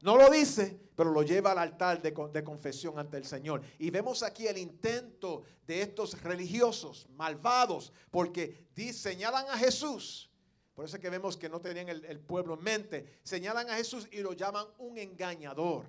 No 0.00 0.16
lo 0.16 0.30
dice, 0.30 0.80
pero 0.96 1.10
lo 1.10 1.22
lleva 1.22 1.52
al 1.52 1.58
altar 1.58 2.00
de, 2.00 2.42
confesión 2.42 2.98
ante 2.98 3.18
el 3.18 3.26
Señor. 3.26 3.60
Y 3.78 3.90
vemos 3.90 4.22
aquí 4.22 4.46
el 4.46 4.56
intento 4.56 5.42
de 5.66 5.82
estos 5.82 6.22
religiosos 6.22 7.06
malvados, 7.10 7.92
porque 8.10 8.68
señalan 8.94 9.44
a 9.50 9.58
Jesús. 9.58 10.30
Por 10.74 10.86
eso 10.86 10.96
es 10.96 11.02
que 11.02 11.10
vemos 11.10 11.36
que 11.36 11.50
no 11.50 11.60
tenían 11.60 11.90
el 11.90 12.20
pueblo 12.20 12.54
en 12.54 12.62
mente. 12.62 13.20
Señalan 13.22 13.68
a 13.68 13.76
Jesús 13.76 14.08
y 14.10 14.20
lo 14.20 14.32
llaman 14.32 14.66
un 14.78 14.96
engañador. 14.96 15.84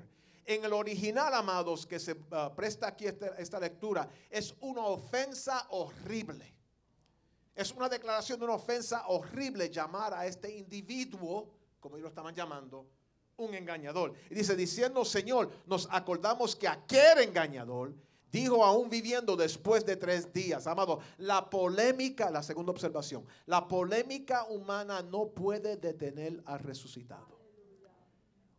En 0.45 0.63
el 0.63 0.73
original, 0.73 1.33
amados, 1.33 1.87
que 1.87 1.99
se 1.99 2.15
ah, 2.31 2.53
presta 2.55 2.87
aquí 2.87 3.07
esta, 3.07 3.59
lectura, 3.59 4.07
es 4.29 4.53
una 4.61 4.85
ofensa 4.85 5.65
horrible. 5.71 6.53
Es 7.55 7.71
una 7.71 7.89
declaración 7.89 8.37
de 8.37 8.45
una 8.45 8.55
ofensa 8.55 9.07
horrible 9.07 9.69
llamar 9.69 10.13
a 10.13 10.27
este 10.27 10.55
individuo, 10.55 11.49
como 11.79 11.95
ellos 11.95 12.03
lo 12.03 12.09
estaban 12.09 12.35
llamando, 12.35 12.85
un 13.37 13.55
engañador. 13.55 14.13
Y 14.29 14.35
dice, 14.35 14.55
diciendo, 14.55 15.03
Señor, 15.03 15.49
nos 15.65 15.87
acordamos 15.91 16.55
que 16.55 16.67
aquel 16.67 17.19
engañador 17.19 17.95
dijo 18.31 18.63
aún 18.63 18.89
viviendo 18.89 19.35
después 19.35 19.83
de 19.83 19.95
tres 19.95 20.31
días. 20.31 20.67
Amado, 20.67 20.99
la 21.17 21.49
polémica, 21.49 22.29
la 22.29 22.43
segunda 22.43 22.71
observación, 22.71 23.25
la 23.47 23.67
polémica 23.67 24.43
humana 24.45 25.01
no 25.01 25.29
puede 25.29 25.77
detener 25.77 26.43
al 26.45 26.59
resucitado. 26.59 27.44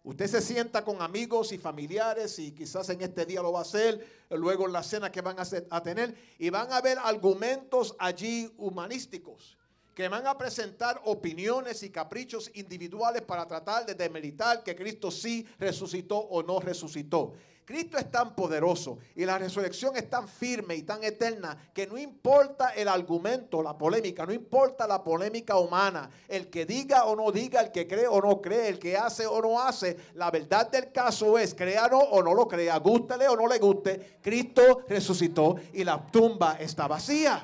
Usted 0.07 0.29
se 0.29 0.41
sienta 0.41 0.85
con 0.85 1.03
amigos 1.03 1.51
y 1.51 1.59
familiares 1.59 2.39
y 2.39 2.53
quizás 2.53 2.89
en 2.91 3.03
este 3.03 3.27
día 3.27 3.43
lo 3.43 3.51
va 3.51 3.59
a 3.59 3.63
hacer, 3.63 4.07
luego 4.31 4.67
en 4.67 4.73
la 4.73 4.85
cena 4.85 5.11
que 5.11 5.21
van 5.21 5.37
a, 5.37 5.43
a 5.71 5.83
tener 5.83 6.15
y 6.39 6.49
van 6.49 6.73
a 6.73 6.81
ver 6.81 6.97
argumentos 7.03 7.93
allí 7.99 8.49
humanísticos 8.57 9.59
que 9.97 10.09
van 10.09 10.25
a 10.29 10.39
presentar 10.39 11.01
opiniones 11.07 11.83
y 11.83 11.91
caprichos 11.91 12.53
individuales 12.55 13.23
para 13.23 13.49
tratar 13.49 13.85
de 13.85 13.95
demeritar 13.95 14.63
que 14.63 14.77
Cristo 14.77 15.11
sí 15.11 15.45
resucitó 15.59 16.19
o 16.19 16.41
no 16.43 16.61
resucitó. 16.61 17.33
Cristo 17.67 17.99
es 17.99 18.09
tan 18.13 18.37
poderoso 18.37 18.99
y 19.17 19.25
la 19.25 19.39
resurrección 19.39 19.97
es 19.97 20.09
tan 20.09 20.29
firme 20.29 20.77
y 20.77 20.85
tan 20.85 21.03
eterna 21.03 21.59
que 21.75 21.89
no 21.89 21.99
importa 21.99 22.71
el 22.71 22.87
argumento, 22.87 23.61
la 23.61 23.77
polémica, 23.77 24.25
no 24.25 24.33
importa 24.33 24.87
la 24.87 25.03
polémica 25.03 25.57
humana, 25.57 26.09
el 26.29 26.49
que 26.49 26.65
diga 26.65 27.07
o 27.07 27.17
no 27.17 27.33
diga, 27.33 27.61
el 27.61 27.73
que 27.73 27.89
cree 27.89 28.07
o 28.07 28.21
no 28.21 28.41
cree, 28.41 28.69
el 28.69 28.79
que 28.79 28.97
hace 28.97 29.27
o 29.27 29.43
no 29.43 29.61
hace, 29.61 29.97
la 30.15 30.31
verdad 30.31 30.71
del 30.71 30.93
caso 30.93 31.37
es, 31.39 31.55
créalo 31.55 31.99
o 31.99 32.23
no 32.23 32.35
lo 32.35 32.47
crea, 32.47 32.79
gústele 32.79 33.27
o 33.27 33.35
no 33.35 33.49
le 33.49 33.59
guste, 33.59 34.19
Cristo 34.23 34.83
resucitó 34.89 35.57
y 35.73 35.83
la 35.83 36.07
tumba 36.07 36.59
está 36.61 36.87
vacía. 36.87 37.43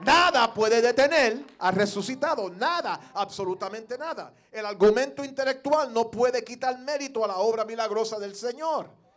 Nada 0.00 0.52
puede 0.52 0.82
detener 0.82 1.44
al 1.60 1.74
resucitado, 1.76 2.50
nada, 2.50 3.12
absolutamente 3.14 3.96
nada. 3.96 4.32
El 4.50 4.66
argumento 4.66 5.24
intelectual 5.24 5.92
no 5.92 6.10
puede 6.10 6.42
quitar 6.42 6.76
mérito 6.80 7.24
a 7.24 7.28
la 7.28 7.36
obra 7.36 7.64
milagrosa 7.64 8.18
del 8.18 8.34
Señor. 8.34 9.07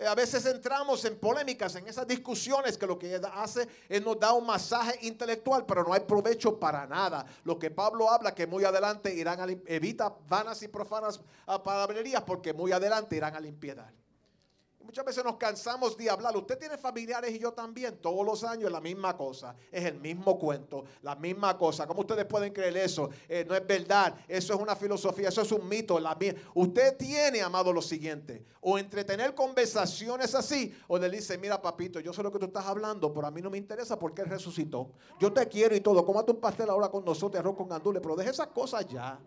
Eh, 0.00 0.06
a 0.06 0.14
veces 0.14 0.46
entramos 0.46 1.04
en 1.04 1.18
polémicas, 1.18 1.74
en 1.76 1.86
esas 1.86 2.06
discusiones 2.06 2.78
que 2.78 2.86
lo 2.86 2.98
que 2.98 3.20
hace 3.34 3.68
es 3.86 4.02
nos 4.02 4.18
da 4.18 4.32
un 4.32 4.46
masaje 4.46 4.98
intelectual, 5.06 5.66
pero 5.66 5.84
no 5.84 5.92
hay 5.92 6.00
provecho 6.00 6.58
para 6.58 6.86
nada. 6.86 7.26
Lo 7.44 7.58
que 7.58 7.70
Pablo 7.70 8.10
habla 8.10 8.34
que 8.34 8.46
muy 8.46 8.64
adelante 8.64 9.14
irán 9.14 9.40
a 9.40 9.46
evita 9.66 10.14
vanas 10.26 10.62
y 10.62 10.68
profanas 10.68 11.20
ah, 11.46 11.62
palabrerías 11.62 12.22
porque 12.22 12.54
muy 12.54 12.72
adelante 12.72 13.14
irán 13.14 13.36
a 13.36 13.40
la 13.40 13.46
impiedad. 13.46 13.92
Muchas 14.90 15.04
veces 15.04 15.22
nos 15.22 15.36
cansamos 15.36 15.96
de 15.96 16.10
hablar. 16.10 16.36
Usted 16.36 16.58
tiene 16.58 16.76
familiares 16.76 17.30
y 17.32 17.38
yo 17.38 17.52
también. 17.52 17.98
Todos 17.98 18.26
los 18.26 18.42
años 18.42 18.64
es 18.64 18.72
la 18.72 18.80
misma 18.80 19.16
cosa. 19.16 19.54
Es 19.70 19.84
el 19.84 20.00
mismo 20.00 20.36
cuento, 20.36 20.82
la 21.02 21.14
misma 21.14 21.56
cosa. 21.56 21.86
¿Cómo 21.86 22.00
ustedes 22.00 22.24
pueden 22.24 22.52
creer 22.52 22.76
eso? 22.76 23.08
Eh, 23.28 23.44
no 23.48 23.54
es 23.54 23.64
verdad. 23.64 24.16
Eso 24.26 24.52
es 24.52 24.58
una 24.58 24.74
filosofía, 24.74 25.28
eso 25.28 25.42
es 25.42 25.52
un 25.52 25.68
mito. 25.68 26.00
La 26.00 26.18
usted 26.54 26.96
tiene, 26.96 27.40
amado, 27.40 27.72
lo 27.72 27.80
siguiente. 27.80 28.44
O 28.62 28.78
entretener 28.78 29.32
conversaciones 29.32 30.34
así. 30.34 30.76
O 30.88 30.98
le 30.98 31.08
dice, 31.08 31.38
mira 31.38 31.62
papito, 31.62 32.00
yo 32.00 32.12
sé 32.12 32.20
lo 32.24 32.32
que 32.32 32.40
tú 32.40 32.46
estás 32.46 32.66
hablando, 32.66 33.14
pero 33.14 33.28
a 33.28 33.30
mí 33.30 33.40
no 33.40 33.48
me 33.48 33.58
interesa 33.58 33.96
porque 33.96 34.22
él 34.22 34.28
resucitó. 34.28 34.90
Yo 35.20 35.32
te 35.32 35.46
quiero 35.46 35.76
y 35.76 35.80
todo. 35.80 36.04
Cómate 36.04 36.32
un 36.32 36.40
pastel 36.40 36.68
ahora 36.68 36.88
con 36.88 37.04
nosotros, 37.04 37.38
arroz 37.38 37.54
con 37.54 37.68
gandules. 37.68 38.02
Pero 38.02 38.16
deje 38.16 38.30
esas 38.30 38.48
cosas 38.48 38.84
ya. 38.88 39.20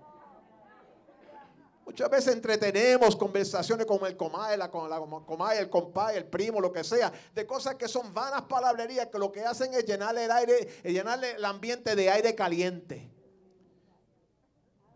Muchas 1.85 2.09
veces 2.09 2.33
entretenemos 2.33 3.15
conversaciones 3.15 3.85
con 3.85 4.05
el 4.05 4.15
comay, 4.15 4.57
la, 4.57 4.71
con 4.71 4.89
la 4.89 4.99
comay, 4.99 5.57
el 5.57 5.69
compay, 5.69 6.15
el 6.15 6.25
primo, 6.25 6.61
lo 6.61 6.71
que 6.71 6.83
sea, 6.83 7.11
de 7.35 7.45
cosas 7.45 7.75
que 7.75 7.89
son 7.89 8.13
vanas 8.13 8.43
palabrerías 8.43 9.07
que 9.07 9.19
lo 9.19 9.31
que 9.31 9.41
hacen 9.41 9.73
es 9.73 9.85
llenarle 9.85 10.23
el 10.23 10.31
aire, 10.31 10.81
llenarle 10.83 11.31
el 11.31 11.43
ambiente 11.43 11.93
de 11.95 12.09
aire 12.09 12.33
caliente. 12.35 13.11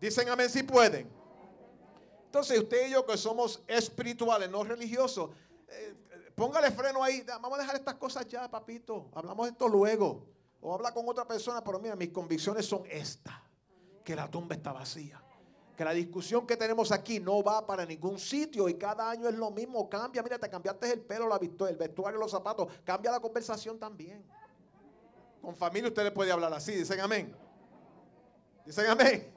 Dicen 0.00 0.30
amén 0.30 0.48
si 0.48 0.62
pueden. 0.62 1.10
Entonces 2.24 2.58
usted 2.58 2.88
y 2.88 2.92
yo 2.92 3.04
que 3.04 3.18
somos 3.18 3.62
espirituales, 3.66 4.48
no 4.48 4.64
religiosos, 4.64 5.30
eh, 5.68 5.94
póngale 6.34 6.70
freno 6.70 7.04
ahí. 7.04 7.22
Vamos 7.26 7.58
a 7.58 7.62
dejar 7.62 7.76
estas 7.76 7.94
cosas 7.96 8.26
ya, 8.26 8.50
papito. 8.50 9.10
Hablamos 9.14 9.46
de 9.46 9.52
esto 9.52 9.68
luego. 9.68 10.26
O 10.60 10.74
habla 10.74 10.92
con 10.92 11.06
otra 11.08 11.26
persona, 11.26 11.62
pero 11.62 11.78
mira, 11.78 11.96
mis 11.96 12.10
convicciones 12.10 12.64
son 12.64 12.84
estas. 12.90 13.34
Que 14.04 14.16
la 14.16 14.30
tumba 14.30 14.54
está 14.54 14.72
vacía 14.72 15.22
que 15.78 15.84
la 15.84 15.92
discusión 15.92 16.44
que 16.44 16.56
tenemos 16.56 16.90
aquí 16.90 17.20
no 17.20 17.40
va 17.40 17.64
para 17.64 17.86
ningún 17.86 18.18
sitio 18.18 18.68
y 18.68 18.74
cada 18.74 19.08
año 19.08 19.28
es 19.28 19.36
lo 19.36 19.52
mismo. 19.52 19.88
Cambia, 19.88 20.24
mira, 20.24 20.36
te 20.36 20.50
cambiaste 20.50 20.92
el 20.92 21.00
pelo, 21.02 21.28
la 21.28 21.36
el 21.36 21.76
vestuario, 21.76 22.18
los 22.18 22.32
zapatos. 22.32 22.66
Cambia 22.82 23.12
la 23.12 23.20
conversación 23.20 23.78
también. 23.78 24.24
Con 25.40 25.54
familia 25.54 25.86
usted 25.86 26.02
le 26.02 26.10
puede 26.10 26.32
hablar 26.32 26.52
así. 26.52 26.72
Dicen 26.72 26.98
amén. 26.98 27.32
Dicen 28.66 28.86
amén. 28.86 29.32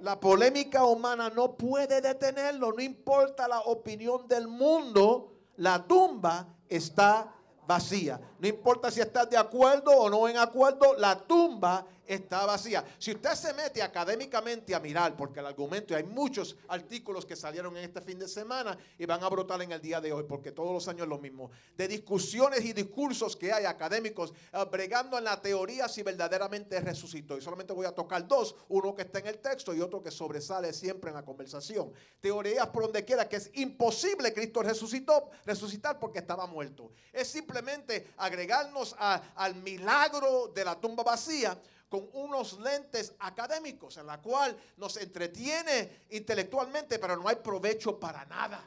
La 0.00 0.20
polémica 0.20 0.84
humana 0.84 1.28
no 1.28 1.56
puede 1.56 2.00
detenerlo. 2.00 2.70
No 2.70 2.80
importa 2.80 3.48
la 3.48 3.58
opinión 3.62 4.28
del 4.28 4.46
mundo. 4.46 5.32
La 5.56 5.84
tumba 5.84 6.46
está 6.68 7.34
vacía. 7.66 8.20
No 8.38 8.46
importa 8.46 8.92
si 8.92 9.00
estás 9.00 9.28
de 9.28 9.36
acuerdo 9.36 9.90
o 9.90 10.08
no 10.08 10.28
en 10.28 10.36
acuerdo, 10.36 10.94
la 10.98 11.18
tumba 11.18 11.84
está 12.06 12.46
vacía. 12.46 12.84
Si 12.98 13.12
usted 13.12 13.34
se 13.34 13.52
mete 13.54 13.82
académicamente 13.82 14.74
a 14.74 14.80
mirar, 14.80 15.16
porque 15.16 15.40
el 15.40 15.46
argumento, 15.46 15.94
y 15.94 15.96
hay 15.96 16.04
muchos 16.04 16.56
artículos 16.68 17.24
que 17.24 17.36
salieron 17.36 17.76
en 17.76 17.84
este 17.84 18.00
fin 18.00 18.18
de 18.18 18.28
semana 18.28 18.76
y 18.98 19.06
van 19.06 19.22
a 19.22 19.28
brotar 19.28 19.60
en 19.62 19.72
el 19.72 19.80
día 19.80 20.00
de 20.00 20.12
hoy, 20.12 20.24
porque 20.24 20.52
todos 20.52 20.72
los 20.72 20.88
años 20.88 21.02
es 21.02 21.08
lo 21.08 21.18
mismo, 21.18 21.50
de 21.76 21.88
discusiones 21.88 22.64
y 22.64 22.72
discursos 22.72 23.36
que 23.36 23.52
hay 23.52 23.64
académicos 23.64 24.32
eh, 24.52 24.64
bregando 24.70 25.18
en 25.18 25.24
la 25.24 25.40
teoría 25.40 25.88
si 25.88 26.02
verdaderamente 26.02 26.80
resucitó. 26.80 27.36
Y 27.36 27.40
solamente 27.40 27.72
voy 27.72 27.86
a 27.86 27.92
tocar 27.92 28.26
dos, 28.26 28.54
uno 28.68 28.94
que 28.94 29.02
está 29.02 29.18
en 29.18 29.26
el 29.26 29.38
texto 29.38 29.74
y 29.74 29.80
otro 29.80 30.02
que 30.02 30.10
sobresale 30.10 30.72
siempre 30.72 31.10
en 31.10 31.16
la 31.16 31.24
conversación. 31.24 31.92
Teorías 32.20 32.68
por 32.68 32.84
donde 32.84 33.04
quiera 33.04 33.28
que 33.28 33.36
es 33.36 33.50
imposible 33.54 34.32
Cristo 34.32 34.62
resucitó, 34.62 35.30
resucitar 35.44 35.98
porque 35.98 36.18
estaba 36.18 36.46
muerto. 36.46 36.92
Es 37.12 37.28
simplemente 37.28 38.12
agregarnos 38.16 38.94
al 38.98 39.54
milagro 39.56 40.48
de 40.54 40.64
la 40.64 40.78
tumba 40.80 41.02
vacía 41.02 41.58
con 41.88 42.08
unos 42.12 42.58
lentes 42.60 43.14
académicos 43.20 43.96
en 43.96 44.06
la 44.06 44.20
cual 44.20 44.56
nos 44.76 44.96
entretiene 44.96 46.04
intelectualmente, 46.10 46.98
pero 46.98 47.16
no 47.16 47.28
hay 47.28 47.36
provecho 47.36 47.98
para 47.98 48.24
nada. 48.24 48.62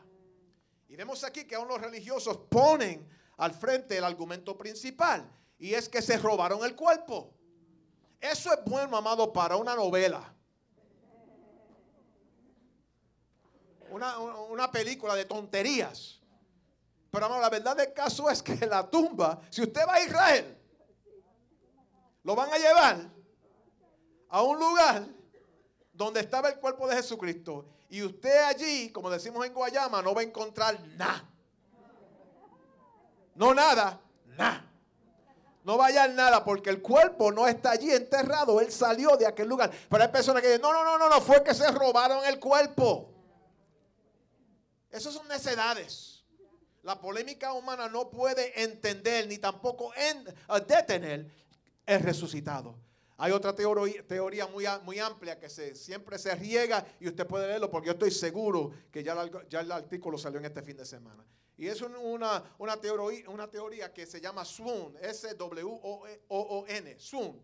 Y 0.87 0.95
vemos 0.95 1.23
aquí 1.23 1.45
que 1.45 1.55
aún 1.55 1.67
los 1.67 1.81
religiosos 1.81 2.37
ponen 2.49 3.07
al 3.37 3.53
frente 3.53 3.97
el 3.97 4.03
argumento 4.03 4.57
principal, 4.57 5.29
y 5.59 5.73
es 5.73 5.89
que 5.89 6.01
se 6.01 6.17
robaron 6.17 6.63
el 6.63 6.75
cuerpo. 6.75 7.33
Eso 8.19 8.53
es 8.53 8.59
bueno, 8.65 8.97
amado, 8.97 9.31
para 9.31 9.57
una 9.57 9.75
novela. 9.75 10.33
una, 13.89 14.17
una 14.19 14.71
película 14.71 15.15
de 15.15 15.25
tonterías. 15.25 16.19
Pero 17.09 17.25
amado, 17.25 17.41
la 17.41 17.49
verdad 17.49 17.75
del 17.75 17.93
caso 17.93 18.29
es 18.29 18.41
que 18.41 18.65
la 18.65 18.89
tumba, 18.89 19.41
si 19.49 19.63
usted 19.63 19.81
va 19.87 19.95
a 19.95 20.03
Israel, 20.03 20.56
lo 22.27 22.35
van 22.35 22.51
a 22.51 22.57
llevar 22.57 23.09
a 24.27 24.41
un 24.41 24.59
lugar 24.59 25.07
donde 25.93 26.19
estaba 26.19 26.49
el 26.49 26.59
cuerpo 26.59 26.85
de 26.85 26.97
Jesucristo. 26.97 27.65
Y 27.89 28.03
usted 28.03 28.43
allí, 28.43 28.91
como 28.91 29.09
decimos 29.09 29.45
en 29.45 29.53
Guayama, 29.53 30.01
no 30.01 30.13
va 30.13 30.19
a 30.19 30.23
encontrar 30.25 30.77
nada. 30.97 31.23
No 33.33 33.53
nada, 33.53 34.01
nada. 34.25 34.69
No 35.63 35.77
vaya 35.77 36.03
a 36.03 36.07
nada 36.09 36.43
porque 36.43 36.69
el 36.69 36.81
cuerpo 36.81 37.31
no 37.31 37.47
está 37.47 37.71
allí 37.71 37.93
enterrado. 37.93 38.59
Él 38.59 38.73
salió 38.73 39.15
de 39.15 39.25
aquel 39.25 39.47
lugar. 39.47 39.71
Pero 39.89 40.03
hay 40.03 40.09
personas 40.09 40.41
que 40.41 40.49
dicen, 40.49 40.61
no, 40.61 40.73
no, 40.73 40.83
no, 40.83 40.97
no, 40.97 41.09
no, 41.09 41.21
fue 41.21 41.41
que 41.45 41.53
se 41.53 41.71
robaron 41.71 42.25
el 42.25 42.41
cuerpo. 42.41 43.09
Esas 44.91 45.13
son 45.13 45.29
necedades. 45.29 46.25
La 46.83 46.99
polémica 46.99 47.53
humana 47.53 47.87
no 47.87 48.09
puede 48.09 48.61
entender 48.61 49.29
ni 49.29 49.37
tampoco 49.37 49.93
detener 50.67 51.46
el 51.87 52.01
resucitado. 52.01 52.75
Hay 53.19 53.31
otra 53.31 53.55
teoría, 53.55 54.45
muy, 54.47 54.65
muy, 54.83 54.99
amplia 54.99 55.39
que 55.39 55.49
se, 55.49 55.73
siempre 55.73 56.19
se 56.19 56.35
riega 56.35 56.85
y 56.99 57.07
usted 57.07 57.25
puede 57.25 57.47
leerlo 57.47 57.71
porque 57.71 57.87
yo 57.87 57.93
estoy 57.93 58.11
seguro 58.11 58.71
que 58.91 59.03
ya, 59.03 59.15
ya 59.49 59.61
el 59.61 59.71
artículo 59.71 60.19
salió 60.19 60.37
en 60.37 60.45
este 60.45 60.61
fin 60.61 60.77
de 60.77 60.85
semana. 60.85 61.25
Y 61.57 61.65
es 61.65 61.81
una, 61.81 62.43
una, 62.59 62.77
teoría, 62.79 63.27
una 63.29 63.49
teoría 63.49 63.91
que 63.91 64.05
se 64.05 64.21
llama 64.21 64.45
Swoon, 64.45 64.97
S-W-O-O-N, 65.01 66.99
Swoon. 66.99 67.41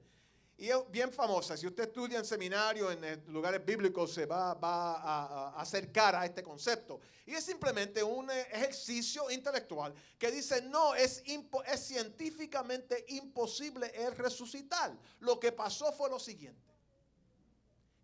Y 0.57 0.69
es 0.69 0.77
bien 0.91 1.12
famosa. 1.12 1.57
Si 1.57 1.65
usted 1.65 1.86
estudia 1.86 2.19
en 2.19 2.25
seminario, 2.25 2.91
en 2.91 3.24
lugares 3.33 3.65
bíblicos, 3.65 4.13
se 4.13 4.25
va, 4.25 4.51
a, 4.51 5.60
acercar 5.60 6.15
a 6.15 6.25
este 6.25 6.43
concepto. 6.43 7.00
Y 7.25 7.31
es 7.33 7.43
simplemente 7.43 8.03
un 8.03 8.29
ejercicio 8.29 9.31
intelectual 9.31 9.93
que 10.17 10.31
dice, 10.31 10.62
no, 10.62 10.93
es, 10.93 11.24
es 11.25 11.79
científicamente 11.79 13.03
imposible 13.10 13.91
el 13.95 14.15
resucitar. 14.15 14.95
Lo 15.19 15.39
que 15.39 15.51
pasó 15.51 15.91
fue 15.91 16.10
lo 16.10 16.19
siguiente, 16.19 16.72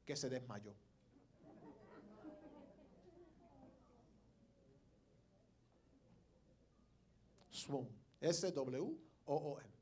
que 0.05 0.15
se 0.15 0.27
desmayó. 0.27 0.73
Swoon, 7.51 7.89
S-W-O-O-N. 8.21 9.78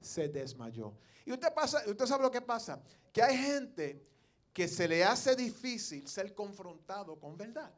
Se 0.00 0.28
desmayó. 0.28 0.94
Y 1.24 1.32
usted, 1.32 1.52
pasa, 1.52 1.82
usted 1.86 2.06
sabe 2.06 2.22
lo 2.22 2.30
que 2.30 2.40
pasa, 2.40 2.80
que 3.12 3.22
hay 3.22 3.36
gente 3.36 4.02
que 4.52 4.66
se 4.66 4.88
le 4.88 5.04
hace 5.04 5.36
difícil 5.36 6.08
ser 6.08 6.34
confrontado 6.34 7.18
con 7.18 7.36
verdad. 7.36 7.72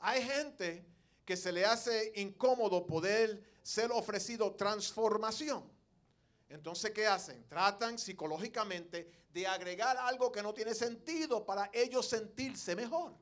Hay 0.00 0.22
gente 0.22 0.84
que 1.24 1.36
se 1.36 1.52
le 1.52 1.64
hace 1.64 2.12
incómodo 2.16 2.86
poder 2.86 3.42
ser 3.62 3.90
ofrecido 3.92 4.54
transformación. 4.54 5.62
Entonces, 6.48 6.90
¿qué 6.90 7.06
hacen? 7.06 7.46
Tratan 7.48 7.98
psicológicamente 7.98 9.08
de 9.32 9.46
agregar 9.46 9.96
algo 9.96 10.32
que 10.32 10.42
no 10.42 10.52
tiene 10.52 10.74
sentido 10.74 11.46
para 11.46 11.70
ellos 11.72 12.08
sentirse 12.08 12.74
mejor. 12.74 13.14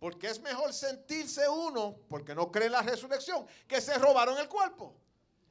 Porque 0.00 0.28
es 0.28 0.40
mejor 0.40 0.72
sentirse 0.72 1.48
uno, 1.48 1.96
porque 2.08 2.34
no 2.34 2.50
cree 2.50 2.66
en 2.66 2.72
la 2.72 2.82
resurrección, 2.82 3.46
que 3.66 3.80
se 3.80 3.96
robaron 3.98 4.38
el 4.38 4.48
cuerpo. 4.48 4.94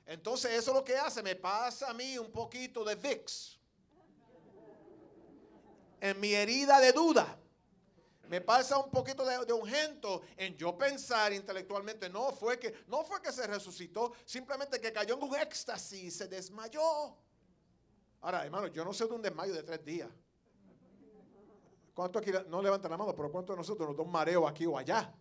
Entonces 0.08 0.52
eso 0.52 0.72
es 0.72 0.78
lo 0.78 0.84
que 0.86 0.96
hace, 0.96 1.22
me 1.22 1.36
pasa 1.36 1.90
a 1.90 1.94
mí 1.94 2.18
un 2.18 2.32
poquito 2.32 2.86
de 2.86 2.96
VIX. 2.96 3.60
En 6.00 6.20
mi 6.20 6.34
herida 6.34 6.80
de 6.80 6.94
duda. 6.94 7.38
Me 8.30 8.42
pasa 8.42 8.78
un 8.78 8.90
poquito 8.90 9.26
de, 9.26 9.46
de 9.46 9.54
ungento 9.54 10.22
en 10.36 10.56
yo 10.56 10.78
pensar 10.78 11.32
intelectualmente, 11.34 12.10
no 12.10 12.32
fue 12.34 12.58
que 12.60 12.84
no 12.88 13.04
fue 13.04 13.22
que 13.22 13.32
se 13.32 13.48
resucitó, 13.48 14.14
simplemente 14.26 14.82
que 14.82 14.92
cayó 14.92 15.16
en 15.16 15.24
un 15.24 15.36
éxtasis, 15.36 16.18
se 16.18 16.28
desmayó. 16.28 17.18
Ahora, 18.22 18.46
hermano, 18.46 18.68
yo 18.68 18.84
no 18.84 18.94
sé 18.94 19.06
de 19.08 19.14
un 19.14 19.22
desmayo 19.22 19.54
de 19.54 19.64
tres 19.64 19.84
días. 19.84 20.10
¿Cuántos 21.94 22.22
aquí 22.22 22.32
no 22.48 22.62
levantan 22.62 22.92
la 22.92 22.98
mano? 22.98 23.16
Pero 23.16 23.32
¿cuántos 23.32 23.56
de 23.56 23.58
nosotros 23.58 23.88
nos 23.90 23.98
da 23.98 24.04
un 24.04 24.12
mareo 24.12 24.48
aquí 24.48 24.66
o 24.66 24.78
allá? 24.78 25.14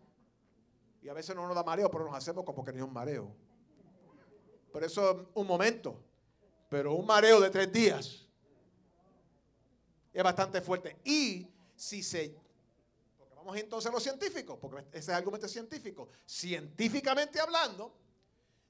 Y 1.03 1.09
a 1.09 1.13
veces 1.13 1.35
no 1.35 1.47
nos 1.47 1.55
da 1.55 1.63
mareo, 1.63 1.91
pero 1.91 2.05
nos 2.05 2.15
hacemos 2.15 2.45
como 2.45 2.65
que 2.65 2.73
ni 2.73 2.81
un 2.81 2.93
mareo. 2.93 3.35
Por 4.77 4.85
eso 4.85 5.31
un 5.33 5.47
momento. 5.47 5.99
Pero 6.69 6.93
un 6.93 7.07
mareo 7.07 7.41
de 7.41 7.49
tres 7.49 7.73
días 7.73 8.27
es 10.13 10.23
bastante 10.23 10.61
fuerte. 10.61 10.99
Y 11.03 11.49
si 11.75 12.03
se... 12.03 12.37
Porque 13.17 13.35
vamos 13.35 13.57
entonces 13.57 13.91
a 13.91 13.95
lo 13.95 14.01
científico, 14.01 14.61
porque 14.61 14.81
ese 14.91 14.99
es 14.99 15.09
el 15.09 15.15
argumento 15.15 15.49
científico. 15.49 16.11
Científicamente 16.27 17.41
hablando, 17.41 17.97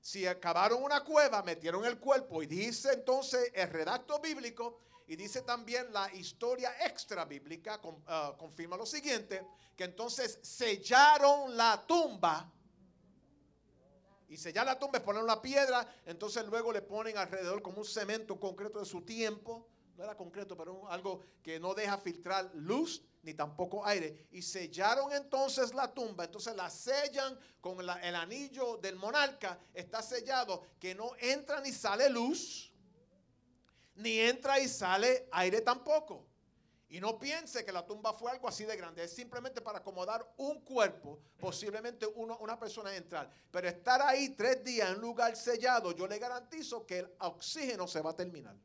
si 0.00 0.28
acabaron 0.28 0.80
una 0.80 1.02
cueva, 1.02 1.42
metieron 1.42 1.84
el 1.84 1.98
cuerpo 1.98 2.40
y 2.40 2.46
dice 2.46 2.92
entonces 2.92 3.50
el 3.52 3.68
redacto 3.68 4.20
bíblico 4.20 4.78
y 5.08 5.16
dice 5.16 5.42
también 5.42 5.92
la 5.92 6.14
historia 6.14 6.72
extra 6.86 7.24
bíblica, 7.24 7.80
ah, 8.06 8.32
confirma 8.38 8.76
lo 8.76 8.86
siguiente, 8.86 9.44
que 9.76 9.82
entonces 9.82 10.38
sellaron 10.40 11.56
la 11.56 11.84
tumba 11.84 12.52
y 14.28 14.36
sellar 14.36 14.66
la 14.66 14.78
tumba 14.78 14.98
es 14.98 15.04
poner 15.04 15.22
una 15.22 15.40
piedra, 15.40 15.86
entonces 16.04 16.44
luego 16.46 16.72
le 16.72 16.82
ponen 16.82 17.16
alrededor 17.16 17.62
como 17.62 17.78
un 17.78 17.84
cemento 17.84 18.38
concreto 18.40 18.80
de 18.80 18.84
su 18.84 19.02
tiempo. 19.02 19.68
No 19.96 20.04
era 20.04 20.16
concreto, 20.16 20.56
pero 20.56 20.90
algo 20.90 21.20
que 21.42 21.58
no 21.58 21.72
deja 21.72 21.96
filtrar 21.96 22.50
luz 22.54 23.02
ni 23.22 23.32
tampoco 23.32 23.86
aire. 23.86 24.26
Y 24.30 24.42
sellaron 24.42 25.12
entonces 25.12 25.72
la 25.72 25.92
tumba. 25.92 26.24
Entonces 26.24 26.54
la 26.54 26.68
sellan 26.68 27.38
con 27.60 27.80
el 27.80 28.14
anillo 28.14 28.76
del 28.76 28.96
monarca. 28.96 29.58
Está 29.72 30.02
sellado 30.02 30.62
que 30.78 30.94
no 30.94 31.12
entra 31.18 31.60
ni 31.60 31.72
sale 31.72 32.10
luz, 32.10 32.70
ni 33.94 34.18
entra 34.18 34.60
y 34.60 34.68
sale 34.68 35.28
aire 35.32 35.62
tampoco. 35.62 36.26
Y 36.88 37.00
no 37.00 37.18
piense 37.18 37.64
que 37.64 37.72
la 37.72 37.84
tumba 37.84 38.12
fue 38.12 38.30
algo 38.30 38.48
así 38.48 38.64
de 38.64 38.76
grande. 38.76 39.02
Es 39.02 39.12
simplemente 39.12 39.60
para 39.60 39.78
acomodar 39.78 40.32
un 40.36 40.60
cuerpo, 40.60 41.18
posiblemente 41.38 42.06
una 42.06 42.58
persona 42.58 42.94
entrar. 42.94 43.28
Pero 43.50 43.68
estar 43.68 44.00
ahí 44.02 44.30
tres 44.30 44.62
días 44.62 44.90
en 44.90 44.96
un 44.96 45.00
lugar 45.00 45.34
sellado, 45.34 45.92
yo 45.92 46.06
le 46.06 46.18
garantizo 46.18 46.86
que 46.86 47.00
el 47.00 47.12
oxígeno 47.18 47.88
se 47.88 48.00
va 48.00 48.10
a 48.10 48.16
terminar. 48.16 48.56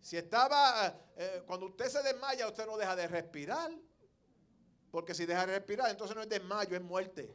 Si 0.00 0.16
estaba, 0.16 0.86
eh, 0.86 0.94
eh, 1.16 1.42
cuando 1.46 1.66
usted 1.66 1.88
se 1.88 2.02
desmaya, 2.02 2.48
usted 2.48 2.66
no 2.66 2.78
deja 2.78 2.96
de 2.96 3.06
respirar. 3.06 3.70
Porque 4.90 5.14
si 5.14 5.26
deja 5.26 5.46
de 5.46 5.58
respirar, 5.58 5.90
entonces 5.90 6.16
no 6.16 6.22
es 6.22 6.28
desmayo, 6.28 6.74
es 6.74 6.82
muerte. 6.82 7.32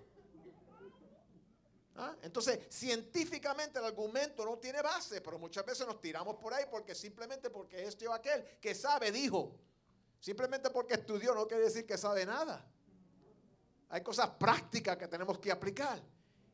¿Ah? 1.97 2.13
Entonces, 2.21 2.59
científicamente 2.69 3.79
el 3.79 3.85
argumento 3.85 4.43
no 4.43 4.57
tiene 4.57 4.81
base, 4.81 5.21
pero 5.21 5.39
muchas 5.39 5.65
veces 5.65 5.87
nos 5.87 6.01
tiramos 6.01 6.35
por 6.35 6.53
ahí 6.53 6.65
porque 6.69 6.93
simplemente 6.93 7.49
porque 7.49 7.85
este 7.85 8.07
o 8.07 8.13
aquel 8.13 8.43
que 8.59 8.75
sabe 8.75 9.11
dijo. 9.11 9.55
Simplemente 10.19 10.69
porque 10.69 10.95
estudió 10.95 11.33
no 11.33 11.47
quiere 11.47 11.63
decir 11.63 11.85
que 11.85 11.97
sabe 11.97 12.25
nada. 12.25 12.65
Hay 13.89 14.01
cosas 14.01 14.29
prácticas 14.31 14.97
que 14.97 15.07
tenemos 15.07 15.39
que 15.39 15.51
aplicar. 15.51 16.01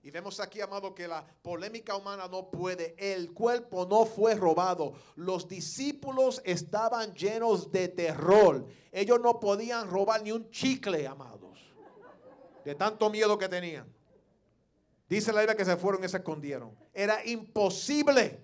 Y 0.03 0.11
vemos 0.11 0.39
aquí, 0.39 0.61
amado, 0.61 0.93
que 0.93 1.07
la 1.07 1.25
polémica 1.41 1.95
humana 1.95 2.27
no 2.27 2.49
puede. 2.49 2.95
El 2.97 3.33
cuerpo 3.33 3.85
no 3.85 4.05
fue 4.05 4.35
robado. 4.35 4.93
Los 5.15 5.47
discípulos 5.47 6.41
estaban 6.43 7.13
llenos 7.13 7.71
de 7.71 7.87
terror. 7.87 8.65
Ellos 8.91 9.19
no 9.21 9.39
podían 9.39 9.89
robar 9.89 10.23
ni 10.23 10.31
un 10.31 10.49
chicle, 10.49 11.07
amados. 11.07 11.59
De 12.65 12.75
tanto 12.75 13.09
miedo 13.09 13.37
que 13.37 13.47
tenían. 13.47 14.00
Dice 15.11 15.33
la 15.33 15.41
Biblia 15.41 15.57
que 15.57 15.65
se 15.65 15.75
fueron 15.75 16.01
y 16.05 16.07
se 16.07 16.15
escondieron. 16.15 16.73
Era 16.93 17.25
imposible. 17.25 18.39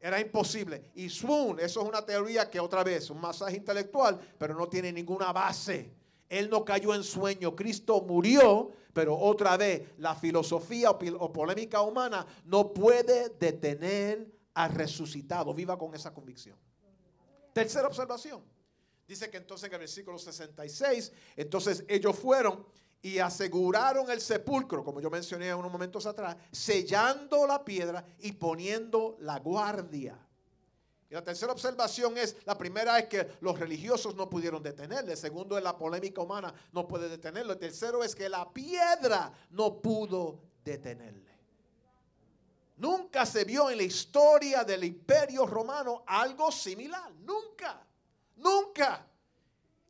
Era 0.00 0.18
imposible. 0.18 0.90
Y 0.96 1.08
swoon, 1.08 1.60
eso 1.60 1.82
es 1.82 1.88
una 1.88 2.04
teoría 2.04 2.50
que 2.50 2.58
otra 2.58 2.82
vez, 2.82 3.10
un 3.10 3.20
masaje 3.20 3.58
intelectual, 3.58 4.18
pero 4.36 4.56
no 4.56 4.68
tiene 4.68 4.92
ninguna 4.92 5.32
base. 5.32 5.94
Él 6.28 6.50
no 6.50 6.64
cayó 6.64 6.96
en 6.96 7.04
sueño. 7.04 7.54
Cristo 7.54 8.00
murió, 8.00 8.72
pero 8.92 9.16
otra 9.16 9.56
vez 9.56 9.90
la 9.98 10.16
filosofía 10.16 10.90
o, 10.90 11.32
polémica 11.32 11.80
humana 11.80 12.26
no 12.44 12.72
puede 12.74 13.28
detener 13.38 14.26
al 14.54 14.74
resucitado. 14.74 15.54
Viva 15.54 15.78
con 15.78 15.94
esa 15.94 16.12
convicción. 16.12 16.56
Tercera 17.52 17.86
observación. 17.86 18.42
Dice 19.06 19.30
que 19.30 19.36
entonces 19.36 19.68
en 19.68 19.74
el 19.74 19.78
versículo 19.78 20.18
66, 20.18 21.12
entonces 21.36 21.84
ellos 21.86 22.18
fueron 22.18 22.66
y 23.00 23.18
aseguraron 23.18 24.10
el 24.10 24.20
sepulcro, 24.20 24.82
como 24.82 25.00
yo 25.00 25.10
mencioné 25.10 25.54
unos 25.54 25.70
momentos 25.70 26.06
atrás, 26.06 26.36
sellando 26.50 27.46
la 27.46 27.64
piedra 27.64 28.04
y 28.20 28.32
poniendo 28.32 29.16
la 29.20 29.38
guardia. 29.38 30.18
Y 31.10 31.14
la 31.14 31.24
tercera 31.24 31.52
observación 31.52 32.18
es, 32.18 32.36
la 32.44 32.58
primera 32.58 32.98
es 32.98 33.06
que 33.06 33.28
los 33.40 33.58
religiosos 33.58 34.14
no 34.14 34.28
pudieron 34.28 34.62
detenerle, 34.62 35.16
segundo 35.16 35.56
es 35.56 35.64
la 35.64 35.78
polémica 35.78 36.20
humana 36.20 36.52
no 36.72 36.86
puede 36.86 37.08
detenerlo, 37.08 37.54
el 37.54 37.58
tercero 37.58 38.04
es 38.04 38.14
que 38.14 38.28
la 38.28 38.52
piedra 38.52 39.32
no 39.50 39.80
pudo 39.80 40.40
detenerle. 40.64 41.28
Nunca 42.76 43.26
se 43.26 43.44
vio 43.44 43.70
en 43.70 43.78
la 43.78 43.82
historia 43.84 44.64
del 44.64 44.84
imperio 44.84 45.46
romano 45.46 46.04
algo 46.06 46.52
similar, 46.52 47.12
nunca, 47.20 47.84
nunca. 48.36 49.07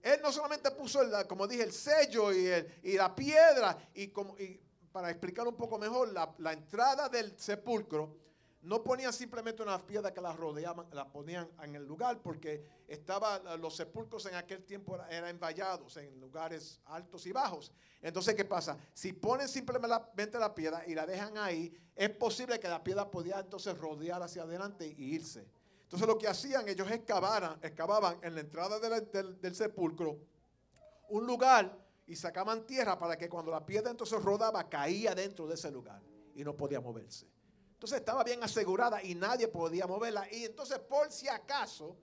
Él 0.03 0.21
no 0.23 0.33
solamente 0.33 0.71
puso, 0.71 1.01
como 1.27 1.47
dije, 1.47 1.63
el 1.63 1.73
sello 1.73 2.33
y, 2.33 2.49
y 2.83 2.97
la 2.97 3.15
piedra, 3.15 3.77
y, 3.95 4.09
como, 4.09 4.37
para 4.93 5.11
explicar 5.11 5.47
un 5.47 5.55
poco 5.55 5.79
mejor, 5.79 6.13
la, 6.13 6.53
entrada 6.53 7.09
del 7.09 7.39
sepulcro 7.39 8.17
no 8.63 8.83
ponían 8.83 9.13
simplemente 9.13 9.63
una 9.63 9.79
piedra 9.79 10.13
que 10.13 10.21
la 10.21 10.33
rodeaban, 10.33 10.87
la 10.93 11.09
ponían 11.09 11.49
en 11.63 11.77
el 11.77 11.87
lugar 11.87 12.21
porque 12.21 12.65
estaba, 12.89 13.39
los 13.57 13.77
sepulcros 13.77 14.27
en 14.27 14.35
aquel 14.35 14.65
tiempo 14.65 14.99
eran 15.09 15.29
envallados 15.29 15.97
en 15.99 16.21
lugares 16.21 16.81
altos 16.87 17.25
y 17.27 17.33
bajos. 17.33 17.71
Entonces, 18.03 18.35
¿qué 18.35 18.45
pasa? 18.45 18.77
Si 18.93 19.13
ponen 19.13 19.47
simplemente 19.47 20.39
la 20.39 20.53
piedra 20.53 20.83
y 20.87 20.95
la 20.95 21.07
dejan 21.07 21.39
ahí, 21.39 21.73
es 21.95 22.11
posible 22.11 22.59
que 22.59 22.69
la 22.69 22.83
piedra 22.83 23.09
podía 23.09 23.39
entonces 23.39 23.79
rodear 23.79 24.21
hacia 24.23 24.43
adelante 24.43 24.87
y 24.87 25.15
irse. 25.15 25.47
Entonces 25.89 26.07
lo 26.07 26.19
que 26.19 26.29
hacían, 26.29 26.69
ellos 26.69 26.87
excavaban, 26.91 27.59
en 28.21 28.35
la 28.35 28.41
entrada 28.43 28.79
del, 28.79 29.41
del 29.41 29.55
sepulcro 29.55 30.19
un 31.09 31.27
lugar 31.27 31.75
y 32.07 32.15
sacaban 32.15 32.67
tierra 32.67 32.99
para 32.99 33.17
que 33.17 33.27
cuando 33.27 33.51
la 33.51 33.65
piedra 33.65 33.91
entonces 33.91 34.23
rodaba, 34.23 34.69
caía 34.69 35.15
dentro 35.15 35.47
de 35.47 35.55
ese 35.55 35.71
lugar 35.71 36.03
y 36.35 36.45
no 36.45 36.55
podía 36.55 36.83
moverse. 36.83 37.27
Entonces 37.73 38.01
estaba 38.01 38.23
bien 38.23 38.43
asegurada 38.43 39.03
y 39.03 39.15
nadie 39.15 39.49
podía 39.49 39.87
moverla. 39.87 40.27
Y 40.31 40.45
entonces 40.45 40.79
por 40.79 41.11
si 41.11 41.27
acaso, 41.27 41.97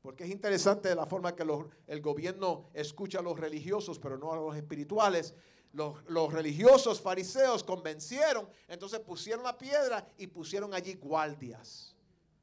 porque 0.00 0.24
es 0.24 0.30
interesante 0.30 0.94
la 0.94 1.04
forma 1.04 1.36
que 1.36 1.44
el 1.88 2.00
gobierno 2.00 2.70
escucha 2.72 3.18
a 3.18 3.22
los 3.22 3.38
religiosos, 3.38 3.98
pero 3.98 4.16
no 4.16 4.32
a 4.32 4.36
los 4.36 4.56
espirituales. 4.56 5.34
Los, 5.72 6.02
los, 6.08 6.32
religiosos 6.32 7.02
fariseos 7.02 7.62
convencieron, 7.62 8.48
entonces 8.66 9.00
pusieron 9.00 9.44
la 9.44 9.58
piedra 9.58 10.08
y 10.16 10.26
pusieron 10.26 10.72
allí 10.72 10.94
guardias. 10.94 11.95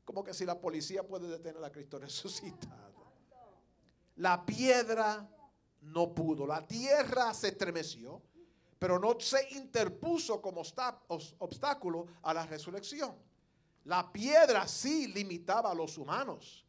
Como 0.03 0.23
que 0.23 0.33
si 0.33 0.45
la 0.45 0.59
policía 0.59 1.03
puede 1.03 1.27
detener 1.27 1.63
a 1.63 1.71
Cristo 1.71 1.99
resucitado. 1.99 3.11
La 4.17 4.45
piedra 4.45 5.27
no 5.81 6.13
pudo, 6.13 6.45
la 6.45 6.65
tierra 6.65 7.33
se 7.33 7.49
estremeció 7.49 8.21
pero 8.83 8.99
no 8.99 9.17
se 9.17 9.47
interpuso 9.51 10.41
como 10.41 10.61
obstáculo 11.37 12.07
a 12.21 12.33
la 12.33 12.45
resurrección. 12.45 13.15
La 13.85 14.11
piedra 14.11 14.67
sí 14.67 15.07
limitaba 15.07 15.71
a 15.71 15.73
los 15.73 15.97
humanos, 15.97 16.65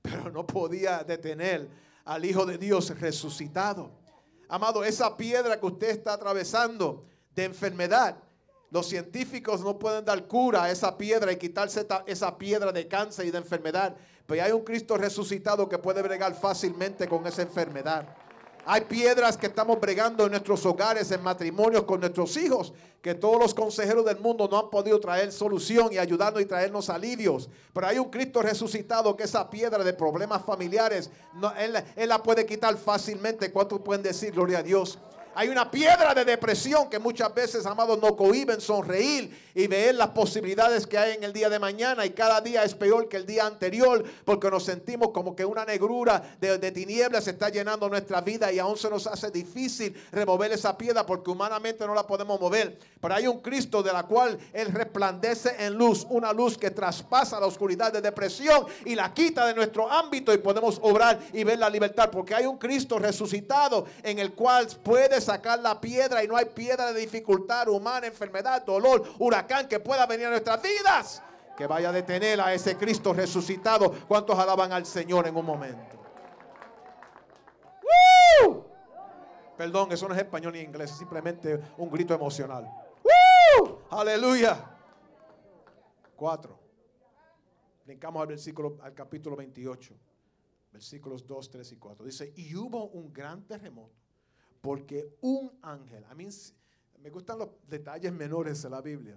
pero 0.00 0.30
no 0.30 0.46
podía 0.46 1.02
detener 1.02 1.68
al 2.04 2.24
Hijo 2.24 2.46
de 2.46 2.56
Dios 2.56 2.96
resucitado. 3.00 3.90
Amado, 4.48 4.84
esa 4.84 5.16
piedra 5.16 5.58
que 5.58 5.66
usted 5.66 5.90
está 5.90 6.12
atravesando 6.12 7.04
de 7.34 7.46
enfermedad, 7.46 8.16
los 8.70 8.88
científicos 8.88 9.60
no 9.60 9.78
pueden 9.78 10.04
dar 10.04 10.26
cura 10.26 10.64
a 10.64 10.70
esa 10.70 10.96
piedra 10.98 11.32
y 11.32 11.36
quitarse 11.36 11.86
esa 12.06 12.36
piedra 12.36 12.72
de 12.72 12.88
cáncer 12.88 13.26
y 13.26 13.30
de 13.30 13.38
enfermedad. 13.38 13.94
Pero 14.26 14.42
hay 14.42 14.52
un 14.52 14.64
Cristo 14.64 14.96
resucitado 14.96 15.68
que 15.68 15.78
puede 15.78 16.02
bregar 16.02 16.34
fácilmente 16.34 17.08
con 17.08 17.26
esa 17.26 17.42
enfermedad. 17.42 18.06
Hay 18.68 18.80
piedras 18.80 19.36
que 19.36 19.46
estamos 19.46 19.80
bregando 19.80 20.24
en 20.24 20.32
nuestros 20.32 20.66
hogares, 20.66 21.12
en 21.12 21.22
matrimonios 21.22 21.84
con 21.84 22.00
nuestros 22.00 22.36
hijos, 22.36 22.72
que 23.00 23.14
todos 23.14 23.38
los 23.38 23.54
consejeros 23.54 24.04
del 24.04 24.18
mundo 24.18 24.48
no 24.50 24.58
han 24.58 24.70
podido 24.70 24.98
traer 24.98 25.30
solución 25.30 25.92
y 25.92 25.98
ayudarnos 25.98 26.42
y 26.42 26.46
traernos 26.46 26.90
alivios. 26.90 27.48
Pero 27.72 27.86
hay 27.86 28.00
un 28.00 28.10
Cristo 28.10 28.42
resucitado 28.42 29.16
que 29.16 29.22
esa 29.22 29.48
piedra 29.48 29.84
de 29.84 29.92
problemas 29.92 30.44
familiares, 30.44 31.10
él, 31.56 31.76
él 31.94 32.08
la 32.08 32.20
puede 32.20 32.44
quitar 32.44 32.76
fácilmente. 32.76 33.52
¿Cuántos 33.52 33.80
pueden 33.82 34.02
decir 34.02 34.32
gloria 34.32 34.58
a 34.58 34.62
Dios? 34.64 34.98
Hay 35.38 35.50
una 35.50 35.70
piedra 35.70 36.14
de 36.14 36.24
depresión 36.24 36.88
que 36.88 36.98
muchas 36.98 37.34
veces, 37.34 37.66
amados, 37.66 38.00
nos 38.00 38.12
cohiben 38.12 38.58
sonreír 38.58 39.50
y 39.54 39.66
ver 39.66 39.94
las 39.94 40.08
posibilidades 40.08 40.86
que 40.86 40.96
hay 40.96 41.14
en 41.14 41.24
el 41.24 41.34
día 41.34 41.50
de 41.50 41.58
mañana. 41.58 42.06
Y 42.06 42.10
cada 42.10 42.40
día 42.40 42.64
es 42.64 42.74
peor 42.74 43.06
que 43.06 43.18
el 43.18 43.26
día 43.26 43.44
anterior 43.44 44.02
porque 44.24 44.50
nos 44.50 44.64
sentimos 44.64 45.10
como 45.10 45.36
que 45.36 45.44
una 45.44 45.66
negrura 45.66 46.36
de, 46.40 46.56
de 46.56 46.72
tinieblas 46.72 47.28
está 47.28 47.50
llenando 47.50 47.86
nuestra 47.90 48.22
vida 48.22 48.50
y 48.50 48.58
aún 48.58 48.78
se 48.78 48.88
nos 48.88 49.06
hace 49.06 49.30
difícil 49.30 49.94
remover 50.10 50.52
esa 50.52 50.78
piedra 50.78 51.04
porque 51.04 51.30
humanamente 51.30 51.86
no 51.86 51.94
la 51.94 52.06
podemos 52.06 52.40
mover. 52.40 52.78
Pero 52.98 53.14
hay 53.14 53.26
un 53.26 53.40
Cristo 53.40 53.82
de 53.82 53.92
la 53.92 54.04
cual 54.04 54.38
Él 54.54 54.72
resplandece 54.72 55.54
en 55.58 55.74
luz, 55.74 56.06
una 56.08 56.32
luz 56.32 56.56
que 56.56 56.70
traspasa 56.70 57.38
la 57.38 57.44
oscuridad 57.44 57.92
de 57.92 58.00
depresión 58.00 58.64
y 58.86 58.94
la 58.94 59.12
quita 59.12 59.46
de 59.46 59.52
nuestro 59.52 59.92
ámbito 59.92 60.32
y 60.32 60.38
podemos 60.38 60.78
obrar 60.80 61.20
y 61.34 61.44
ver 61.44 61.58
la 61.58 61.68
libertad 61.68 62.08
porque 62.10 62.34
hay 62.34 62.46
un 62.46 62.56
Cristo 62.56 62.98
resucitado 62.98 63.84
en 64.02 64.18
el 64.18 64.32
cual 64.32 64.66
puedes 64.82 65.25
sacar 65.26 65.58
la 65.58 65.80
piedra 65.80 66.22
y 66.22 66.28
no 66.28 66.36
hay 66.36 66.46
piedra 66.46 66.92
de 66.92 67.00
dificultad 67.00 67.68
humana, 67.68 68.06
enfermedad, 68.06 68.64
dolor, 68.64 69.02
huracán 69.18 69.68
que 69.68 69.80
pueda 69.80 70.06
venir 70.06 70.26
a 70.26 70.30
nuestras 70.30 70.62
vidas. 70.62 71.22
Que 71.56 71.66
vaya 71.66 71.88
a 71.88 71.92
detener 71.92 72.40
a 72.40 72.54
ese 72.54 72.76
Cristo 72.76 73.12
resucitado. 73.12 73.92
¿Cuántos 74.06 74.38
alaban 74.38 74.72
al 74.72 74.86
Señor 74.86 75.26
en 75.26 75.36
un 75.36 75.44
momento? 75.44 75.96
Perdón, 79.56 79.90
eso 79.90 80.06
no 80.06 80.14
es 80.14 80.20
español 80.20 80.52
ni 80.52 80.60
inglés, 80.60 80.90
es 80.90 80.98
simplemente 80.98 81.58
un 81.78 81.90
grito 81.90 82.14
emocional. 82.14 82.70
Aleluya. 83.90 84.76
Cuatro. 86.14 86.58
Brincamos 87.86 88.20
al 88.20 88.28
versículo, 88.28 88.76
al 88.82 88.92
capítulo 88.92 89.34
28, 89.36 89.94
versículos 90.72 91.26
2, 91.26 91.50
3 91.50 91.72
y 91.72 91.76
4. 91.76 92.04
Dice, 92.04 92.32
y 92.36 92.54
hubo 92.54 92.88
un 92.88 93.12
gran 93.12 93.46
terremoto 93.46 94.05
porque 94.66 95.16
un 95.20 95.56
ángel, 95.62 96.04
a 96.06 96.14
mí 96.16 96.26
me 96.98 97.08
gustan 97.08 97.38
los 97.38 97.50
detalles 97.68 98.12
menores 98.12 98.60
de 98.60 98.68
la 98.68 98.80
Biblia. 98.80 99.16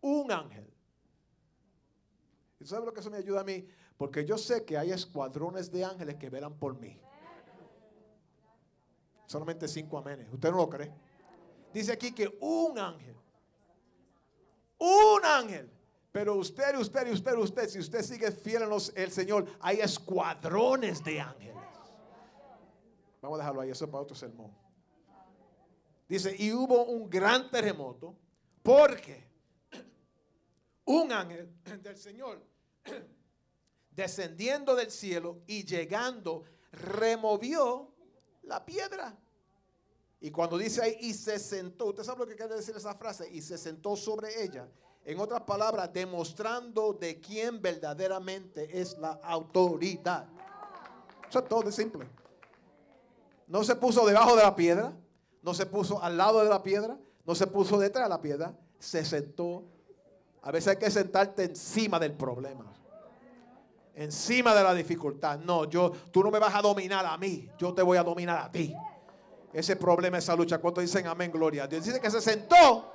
Un 0.00 0.32
ángel. 0.32 0.68
¿Y 2.58 2.66
sabes 2.66 2.84
lo 2.84 2.92
que 2.92 2.98
eso 2.98 3.12
me 3.12 3.18
ayuda 3.18 3.42
a 3.42 3.44
mí? 3.44 3.64
Porque 3.96 4.24
yo 4.24 4.36
sé 4.38 4.64
que 4.64 4.76
hay 4.76 4.90
escuadrones 4.90 5.70
de 5.70 5.84
ángeles 5.84 6.16
que 6.16 6.30
velan 6.30 6.58
por 6.58 6.76
mí. 6.80 7.00
Solamente 9.26 9.68
cinco 9.68 9.98
amenes. 9.98 10.32
¿Usted 10.32 10.50
no 10.50 10.56
lo 10.56 10.68
cree? 10.68 10.92
Dice 11.72 11.92
aquí 11.92 12.10
que 12.10 12.36
un 12.40 12.76
ángel. 12.76 13.14
Un 14.78 15.24
ángel. 15.24 15.70
Pero 16.10 16.34
usted, 16.34 16.76
usted, 16.76 17.08
usted, 17.12 17.38
usted, 17.38 17.68
si 17.68 17.78
usted 17.78 18.02
sigue 18.02 18.32
fiel 18.32 18.62
en 18.64 18.72
el 18.96 19.12
Señor, 19.12 19.46
hay 19.60 19.78
escuadrones 19.78 21.04
de 21.04 21.20
ángeles. 21.20 21.63
Vamos 23.24 23.38
a 23.38 23.42
dejarlo 23.42 23.62
ahí, 23.62 23.70
eso 23.70 23.86
es 23.86 23.90
para 23.90 24.02
otro 24.02 24.14
sermón. 24.14 24.54
Dice, 26.06 26.36
y 26.38 26.52
hubo 26.52 26.84
un 26.84 27.08
gran 27.08 27.50
terremoto 27.50 28.14
porque 28.62 29.26
un 30.84 31.10
ángel 31.10 31.50
del 31.82 31.96
Señor 31.96 32.44
descendiendo 33.90 34.74
del 34.76 34.90
cielo 34.90 35.40
y 35.46 35.64
llegando 35.64 36.44
removió 36.70 37.94
la 38.42 38.62
piedra. 38.62 39.16
Y 40.20 40.30
cuando 40.30 40.58
dice 40.58 40.82
ahí, 40.82 40.98
y 41.00 41.14
se 41.14 41.38
sentó, 41.38 41.86
usted 41.86 42.02
sabe 42.02 42.20
lo 42.20 42.26
que 42.26 42.36
quiere 42.36 42.54
decir 42.54 42.76
esa 42.76 42.94
frase, 42.94 43.26
y 43.30 43.40
se 43.40 43.56
sentó 43.56 43.96
sobre 43.96 44.42
ella. 44.44 44.68
En 45.02 45.18
otras 45.18 45.40
palabras, 45.44 45.90
demostrando 45.90 46.92
de 46.92 47.18
quién 47.20 47.62
verdaderamente 47.62 48.78
es 48.78 48.98
la 48.98 49.12
autoridad. 49.22 50.28
Eso 51.26 51.38
es 51.38 51.48
todo 51.48 51.62
de 51.62 51.72
simple. 51.72 52.06
No 53.46 53.64
se 53.64 53.76
puso 53.76 54.06
debajo 54.06 54.36
de 54.36 54.42
la 54.42 54.56
piedra, 54.56 54.92
no 55.42 55.54
se 55.54 55.66
puso 55.66 56.02
al 56.02 56.16
lado 56.16 56.42
de 56.42 56.48
la 56.48 56.62
piedra, 56.62 56.96
no 57.24 57.34
se 57.34 57.46
puso 57.46 57.78
detrás 57.78 58.06
de 58.06 58.08
la 58.08 58.20
piedra, 58.20 58.54
se 58.78 59.04
sentó. 59.04 59.64
A 60.42 60.50
veces 60.50 60.68
hay 60.68 60.76
que 60.76 60.90
sentarte 60.90 61.44
encima 61.44 61.98
del 61.98 62.12
problema. 62.12 62.72
Encima 63.94 64.54
de 64.54 64.62
la 64.62 64.74
dificultad. 64.74 65.38
No, 65.38 65.66
yo, 65.66 65.92
tú 66.10 66.22
no 66.22 66.30
me 66.30 66.38
vas 66.38 66.54
a 66.54 66.62
dominar 66.62 67.04
a 67.06 67.16
mí, 67.16 67.48
yo 67.58 67.72
te 67.74 67.82
voy 67.82 67.98
a 67.98 68.02
dominar 68.02 68.38
a 68.38 68.50
ti. 68.50 68.74
Ese 69.52 69.76
problema, 69.76 70.18
esa 70.18 70.34
lucha. 70.34 70.58
¿Cuántos 70.58 70.82
dicen 70.82 71.06
amén, 71.06 71.30
gloria 71.30 71.66
Dios? 71.66 71.84
Dice 71.84 72.00
que 72.00 72.10
se 72.10 72.20
sentó 72.20 72.93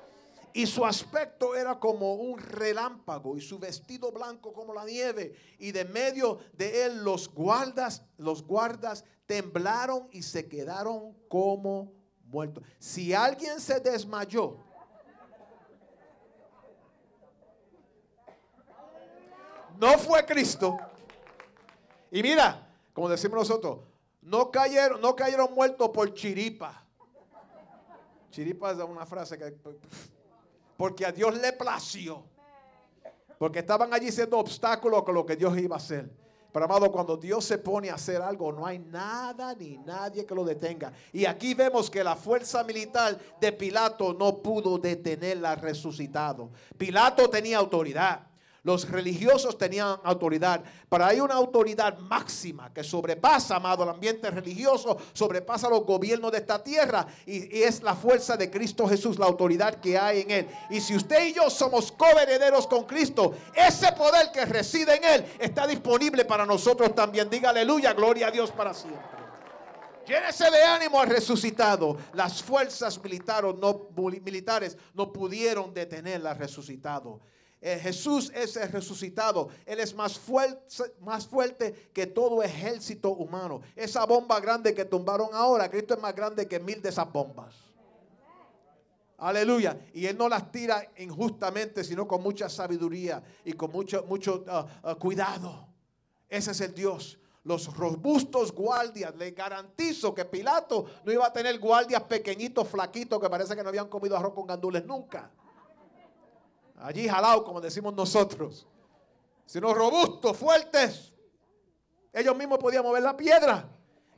y 0.53 0.65
su 0.65 0.85
aspecto 0.85 1.55
era 1.55 1.79
como 1.79 2.15
un 2.15 2.39
relámpago 2.39 3.37
y 3.37 3.41
su 3.41 3.59
vestido 3.59 4.11
blanco 4.11 4.51
como 4.53 4.73
la 4.73 4.85
nieve. 4.85 5.35
Y 5.59 5.71
de 5.71 5.85
medio 5.85 6.39
de 6.53 6.85
él 6.85 7.03
los 7.03 7.33
guardas, 7.33 8.03
los 8.17 8.43
guardas 8.43 9.05
temblaron 9.25 10.07
y 10.11 10.23
se 10.23 10.47
quedaron 10.47 11.13
como 11.27 11.91
muertos. 12.25 12.63
Si 12.79 13.13
alguien 13.13 13.59
se 13.59 13.79
desmayó, 13.79 14.57
no 19.77 19.97
fue 19.97 20.25
Cristo. 20.25 20.77
Y 22.11 22.23
mira, 22.23 22.67
como 22.93 23.07
decimos 23.07 23.39
nosotros, 23.39 23.79
no 24.21 24.51
cayeron, 24.51 24.99
no 24.99 25.15
cayeron 25.15 25.53
muertos 25.53 25.89
por 25.89 26.13
chiripa. 26.13 26.83
Chiripa 28.31 28.71
es 28.71 28.77
una 28.77 29.05
frase 29.05 29.37
que 29.37 29.57
porque 30.79 31.05
a 31.05 31.11
Dios 31.11 31.37
le 31.37 31.51
plació. 31.51 32.23
Porque 33.37 33.59
estaban 33.59 33.93
allí 33.93 34.13
siendo 34.13 34.39
obstáculos 34.39 35.03
con 35.03 35.13
lo 35.13 35.25
que 35.25 35.35
Dios 35.35 35.57
iba 35.57 35.75
a 35.75 35.77
hacer. 35.77 36.09
Pero 36.53 36.63
amado, 36.63 36.89
cuando 36.89 37.17
Dios 37.17 37.43
se 37.43 37.57
pone 37.57 37.89
a 37.89 37.95
hacer 37.95 38.21
algo, 38.21 38.53
no 38.53 38.65
hay 38.65 38.79
nada 38.79 39.53
ni 39.55 39.77
nadie 39.79 40.25
que 40.25 40.33
lo 40.33 40.45
detenga. 40.45 40.93
Y 41.11 41.25
aquí 41.25 41.53
vemos 41.53 41.89
que 41.89 42.01
la 42.01 42.15
fuerza 42.15 42.63
militar 42.63 43.19
de 43.41 43.51
Pilato 43.51 44.13
no 44.13 44.37
pudo 44.37 44.77
detenerla 44.77 45.55
resucitado. 45.55 46.49
Pilato 46.77 47.29
tenía 47.29 47.57
autoridad. 47.57 48.28
Los 48.63 48.89
religiosos 48.89 49.57
tenían 49.57 49.97
autoridad, 50.03 50.61
pero 50.89 51.05
hay 51.05 51.19
una 51.19 51.35
autoridad 51.35 51.97
máxima 51.97 52.73
que 52.73 52.83
sobrepasa, 52.83 53.55
amado, 53.55 53.83
el 53.83 53.89
ambiente 53.89 54.29
religioso, 54.29 54.97
sobrepasa 55.13 55.69
los 55.69 55.85
gobiernos 55.85 56.31
de 56.31 56.39
esta 56.39 56.61
tierra 56.61 57.07
y, 57.25 57.61
es 57.61 57.81
la 57.81 57.95
fuerza 57.95 58.35
de 58.35 58.49
Cristo 58.49 58.87
Jesús, 58.87 59.17
la 59.17 59.25
autoridad 59.25 59.75
que 59.75 59.97
hay 59.97 60.21
en 60.21 60.31
Él. 60.31 60.47
Y 60.69 60.81
si 60.81 60.95
usted 60.95 61.27
y 61.27 61.33
yo 61.33 61.49
somos 61.49 61.91
coherederos 61.91 62.67
con 62.67 62.85
Cristo, 62.85 63.33
ese 63.53 63.91
poder 63.93 64.31
que 64.31 64.45
reside 64.45 64.97
en 64.97 65.03
Él 65.03 65.25
está 65.39 65.65
disponible 65.65 66.25
para 66.25 66.45
nosotros 66.45 66.93
también. 66.93 67.29
Diga 67.29 67.49
aleluya, 67.49 67.93
gloria 67.93 68.27
a 68.27 68.31
Dios 68.31 68.51
para 68.51 68.73
siempre. 68.73 69.19
Llénese 70.09 70.49
de 70.49 70.63
ánimo 70.63 70.99
al 70.99 71.07
resucitado. 71.07 71.95
Las 72.13 72.41
fuerzas 72.41 73.01
militares 73.03 73.53
no, 73.55 73.89
militares 73.95 74.75
no 74.95 75.13
pudieron 75.13 75.71
detener 75.71 76.25
al 76.25 76.35
resucitado. 76.35 77.21
Eh, 77.61 77.77
Jesús 77.77 78.31
es 78.33 78.55
el 78.55 78.71
resucitado. 78.71 79.49
Él 79.65 79.79
es 79.79 79.93
más 79.93 80.17
fuerte, 80.17 80.95
más 81.01 81.27
fuerte 81.27 81.89
que 81.93 82.07
todo 82.07 82.41
ejército 82.41 83.09
humano. 83.11 83.61
Esa 83.75 84.05
bomba 84.05 84.39
grande 84.39 84.73
que 84.73 84.85
tumbaron 84.85 85.29
ahora, 85.33 85.69
Cristo 85.69 85.93
es 85.93 85.99
más 85.99 86.15
grande 86.15 86.47
que 86.47 86.59
mil 86.59 86.81
de 86.81 86.89
esas 86.89 87.11
bombas. 87.11 87.53
Aleluya. 89.17 89.77
Y 89.93 90.05
Él 90.05 90.17
no 90.17 90.29
las 90.29 90.49
tira 90.49 90.89
injustamente, 90.97 91.83
sino 91.83 92.07
con 92.07 92.23
mucha 92.23 92.47
sabiduría 92.47 93.21
y 93.43 93.51
con 93.51 93.71
mucho, 93.71 94.05
mucho 94.07 94.45
uh, 94.47 94.95
cuidado. 94.95 95.67
Ese 96.29 96.51
es 96.51 96.61
el 96.61 96.73
Dios. 96.73 97.19
Los 97.43 97.75
robustos 97.75 98.53
guardias, 98.53 99.13
le 99.15 99.31
garantizo 99.31 100.13
que 100.13 100.23
Pilato 100.23 100.85
no 101.03 101.11
iba 101.11 101.25
a 101.25 101.33
tener 101.33 101.59
guardias 101.59 102.03
pequeñitos, 102.03 102.69
flaquitos, 102.69 103.19
que 103.19 103.29
parece 103.29 103.55
que 103.55 103.63
no 103.63 103.69
habían 103.69 103.89
comido 103.89 104.15
arroz 104.15 104.33
con 104.33 104.47
gandules 104.47 104.85
nunca 104.85 105.29
allí 106.79 107.07
jalado, 107.07 107.43
como 107.43 107.61
decimos 107.61 107.93
nosotros, 107.93 108.67
sino 109.45 109.73
robustos, 109.73 110.37
fuertes. 110.37 111.13
Ellos 112.11 112.35
mismos 112.35 112.57
podían 112.59 112.83
mover 112.83 113.03
la 113.03 113.15
piedra. 113.15 113.69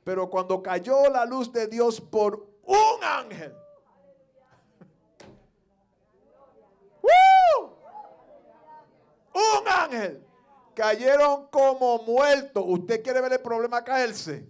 Pero 0.03 0.29
cuando 0.29 0.61
cayó 0.63 1.09
la 1.09 1.25
luz 1.25 1.51
de 1.51 1.67
Dios 1.67 2.01
por 2.01 2.47
un 2.63 3.03
ángel, 3.03 3.53
un 9.33 9.67
ángel, 9.67 10.25
cayeron 10.73 11.47
como 11.47 11.99
muertos. 11.99 12.63
¿Usted 12.65 13.03
quiere 13.03 13.21
ver 13.21 13.33
el 13.33 13.41
problema 13.41 13.83
caerse? 13.83 14.47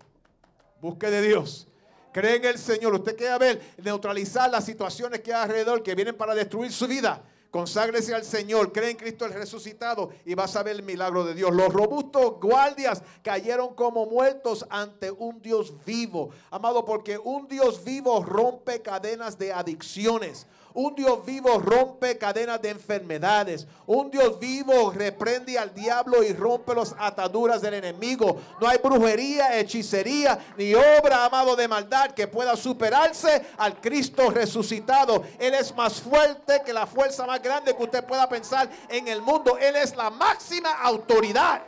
Busque 0.80 1.10
de 1.10 1.21
Dios. 1.21 1.67
Cree 2.13 2.38
en 2.38 2.45
el 2.45 2.58
Señor. 2.58 2.93
Usted 2.93 3.17
quiere 3.17 3.38
ver, 3.38 3.62
neutralizar 3.78 4.50
las 4.50 4.63
situaciones 4.65 5.19
que 5.21 5.34
hay 5.34 5.43
alrededor 5.43 5.84
que 5.84 5.95
vienen 5.95 6.15
para 6.15 6.34
destruir 6.34 6.71
su 6.71 6.88
vida. 6.88 7.21
Conságrese 7.51 8.15
al 8.15 8.23
Señor, 8.23 8.71
cree 8.71 8.91
en 8.91 8.97
Cristo 8.97 9.25
el 9.25 9.33
resucitado 9.33 10.09
y 10.25 10.35
vas 10.35 10.55
a 10.55 10.63
ver 10.63 10.77
el 10.77 10.83
milagro 10.83 11.25
de 11.25 11.33
Dios. 11.33 11.51
Los 11.53 11.73
robustos 11.73 12.39
guardias 12.39 13.03
cayeron 13.21 13.75
como 13.75 14.05
muertos 14.05 14.65
ante 14.69 15.11
un 15.11 15.41
Dios 15.41 15.73
vivo. 15.85 16.29
Amado, 16.49 16.85
porque 16.85 17.17
un 17.17 17.49
Dios 17.49 17.83
vivo 17.83 18.23
rompe 18.23 18.81
cadenas 18.81 19.37
de 19.37 19.51
adicciones. 19.51 20.47
Un 20.73 20.95
Dios 20.95 21.25
vivo 21.25 21.60
rompe 21.60 22.17
cadenas 22.17 22.62
de 22.62 22.69
enfermedades. 22.69 23.67
Un 23.86 24.10
Dios 24.10 24.39
vivo 24.39 24.91
reprende 24.91 25.60
al 25.60 25.73
diablo 25.73 26.23
y 26.23 26.34
rompe 26.34 26.73
las 26.73 26.95
ataduras 26.97 27.62
del 27.62 27.73
enemigo. 27.73 28.39
No 28.60 28.67
hay 28.67 28.77
brujería, 28.77 29.60
hechicería, 29.60 30.39
ni 30.57 30.73
obra, 30.73 31.25
amado, 31.25 31.55
de 31.55 31.67
maldad 31.67 32.12
que 32.12 32.27
pueda 32.27 32.55
superarse 32.55 33.47
al 33.57 33.81
Cristo 33.81 34.29
resucitado. 34.29 35.23
Él 35.39 35.53
es 35.53 35.75
más 35.75 36.01
fuerte 36.01 36.62
que 36.65 36.71
la 36.71 36.88
fuerza 36.88 37.25
más 37.25 37.41
grande 37.41 37.75
que 37.75 37.84
usted 37.84 38.05
pueda 38.05 38.29
pensar 38.29 38.69
en 38.88 39.07
el 39.07 39.21
mundo. 39.21 39.57
Él 39.57 39.75
es 39.75 39.95
la 39.95 40.10
máxima 40.10 40.71
autoridad. 40.81 41.62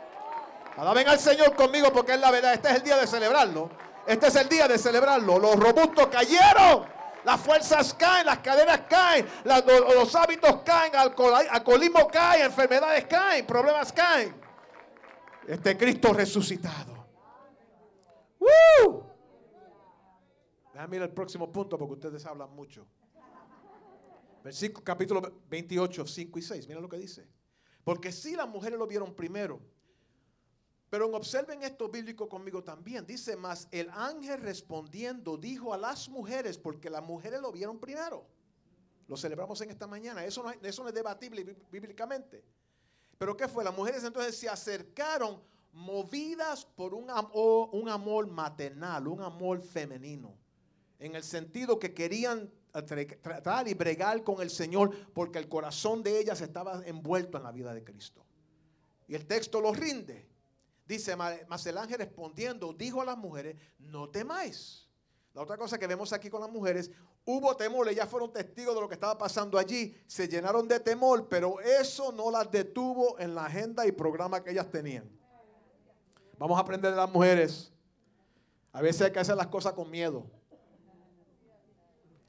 Alaben 0.76 1.08
al 1.08 1.20
Señor 1.20 1.54
conmigo 1.54 1.92
porque 1.92 2.14
es 2.14 2.20
la 2.20 2.30
verdad. 2.30 2.54
Este 2.54 2.68
es 2.68 2.76
el 2.76 2.82
día 2.82 2.96
de 2.96 3.06
celebrarlo. 3.06 3.70
Este 4.06 4.26
es 4.28 4.36
el 4.36 4.48
día 4.48 4.66
de 4.66 4.78
celebrarlo. 4.78 5.38
Los 5.38 5.56
robustos 5.56 6.08
cayeron 6.08 6.93
las 7.24 7.40
fuerzas 7.40 7.94
caen, 7.94 8.26
las 8.26 8.38
cadenas 8.38 8.82
caen, 8.88 9.26
los, 9.44 10.14
hábitos 10.14 10.62
caen, 10.62 10.92
alcoholismo 10.94 12.06
cae, 12.08 12.44
enfermedades 12.44 13.06
caen, 13.06 13.46
problemas 13.46 13.92
caen. 13.92 14.34
Este 15.46 15.76
Cristo 15.76 16.12
resucitado. 16.12 17.06
¡Woo! 18.38 19.04
Déjame 20.72 20.96
ir 20.96 21.02
al 21.02 21.12
próximo 21.12 21.50
punto 21.50 21.78
porque 21.78 21.94
ustedes 21.94 22.26
hablan 22.26 22.50
mucho. 22.50 22.86
Versículo 24.42 24.84
capítulo 24.84 25.42
28, 25.48 26.06
5 26.06 26.38
y 26.38 26.42
6. 26.42 26.68
Mira 26.68 26.80
lo 26.80 26.88
que 26.88 26.98
dice. 26.98 27.26
Porque 27.82 28.12
si 28.12 28.34
las 28.36 28.48
mujeres 28.48 28.78
lo 28.78 28.86
vieron 28.86 29.14
primero, 29.14 29.60
pero 30.94 31.10
observen 31.10 31.60
esto 31.64 31.88
bíblico 31.88 32.28
conmigo 32.28 32.62
también. 32.62 33.04
Dice 33.04 33.34
más, 33.34 33.66
el 33.72 33.90
ángel 33.90 34.40
respondiendo 34.40 35.36
dijo 35.36 35.74
a 35.74 35.76
las 35.76 36.08
mujeres, 36.08 36.56
porque 36.56 36.88
las 36.88 37.02
mujeres 37.02 37.40
lo 37.40 37.50
vieron 37.50 37.80
primero. 37.80 38.24
Lo 39.08 39.16
celebramos 39.16 39.60
en 39.62 39.70
esta 39.70 39.88
mañana. 39.88 40.24
Eso 40.24 40.44
no, 40.44 40.52
eso 40.52 40.86
es 40.86 40.94
debatible 40.94 41.56
bíblicamente. 41.68 42.44
Pero 43.18 43.36
¿qué 43.36 43.48
fue? 43.48 43.64
Las 43.64 43.76
mujeres 43.76 44.04
entonces 44.04 44.38
se 44.38 44.48
acercaron 44.48 45.42
movidas 45.72 46.64
por 46.64 46.94
un 46.94 47.10
amor, 47.10 47.70
un 47.72 47.88
amor 47.88 48.28
maternal, 48.28 49.08
un 49.08 49.20
amor 49.20 49.62
femenino. 49.62 50.38
En 51.00 51.16
el 51.16 51.24
sentido 51.24 51.76
que 51.76 51.92
querían 51.92 52.48
tratar 53.20 53.66
y 53.66 53.74
bregar 53.74 54.22
con 54.22 54.40
el 54.40 54.50
Señor 54.50 55.12
porque 55.12 55.40
el 55.40 55.48
corazón 55.48 56.04
de 56.04 56.20
ellas 56.20 56.40
estaba 56.40 56.86
envuelto 56.86 57.36
en 57.36 57.42
la 57.42 57.50
vida 57.50 57.74
de 57.74 57.82
Cristo. 57.82 58.24
Y 59.08 59.16
el 59.16 59.26
texto 59.26 59.60
lo 59.60 59.72
rinde. 59.72 60.32
Dice, 60.86 61.16
mas 61.16 61.66
el 61.66 61.78
ángel 61.78 61.98
respondiendo, 61.98 62.72
dijo 62.72 63.00
a 63.00 63.04
las 63.04 63.16
mujeres, 63.16 63.56
no 63.78 64.10
temáis. 64.10 64.88
La 65.32 65.42
otra 65.42 65.56
cosa 65.56 65.78
que 65.78 65.86
vemos 65.86 66.12
aquí 66.12 66.30
con 66.30 66.40
las 66.40 66.50
mujeres, 66.50 66.90
hubo 67.24 67.56
temor, 67.56 67.88
ellas 67.88 68.08
fueron 68.08 68.32
testigos 68.32 68.74
de 68.74 68.80
lo 68.80 68.88
que 68.88 68.94
estaba 68.94 69.18
pasando 69.18 69.58
allí, 69.58 69.96
se 70.06 70.28
llenaron 70.28 70.68
de 70.68 70.78
temor, 70.78 71.28
pero 71.28 71.60
eso 71.60 72.12
no 72.12 72.30
las 72.30 72.50
detuvo 72.50 73.18
en 73.18 73.34
la 73.34 73.46
agenda 73.46 73.86
y 73.86 73.92
programa 73.92 74.44
que 74.44 74.50
ellas 74.50 74.70
tenían. 74.70 75.10
Vamos 76.38 76.56
a 76.56 76.60
aprender 76.60 76.90
de 76.90 76.96
las 76.96 77.10
mujeres. 77.10 77.72
A 78.72 78.82
veces 78.82 79.02
hay 79.02 79.12
que 79.12 79.18
hacer 79.18 79.36
las 79.36 79.46
cosas 79.46 79.72
con 79.72 79.90
miedo. 79.90 80.26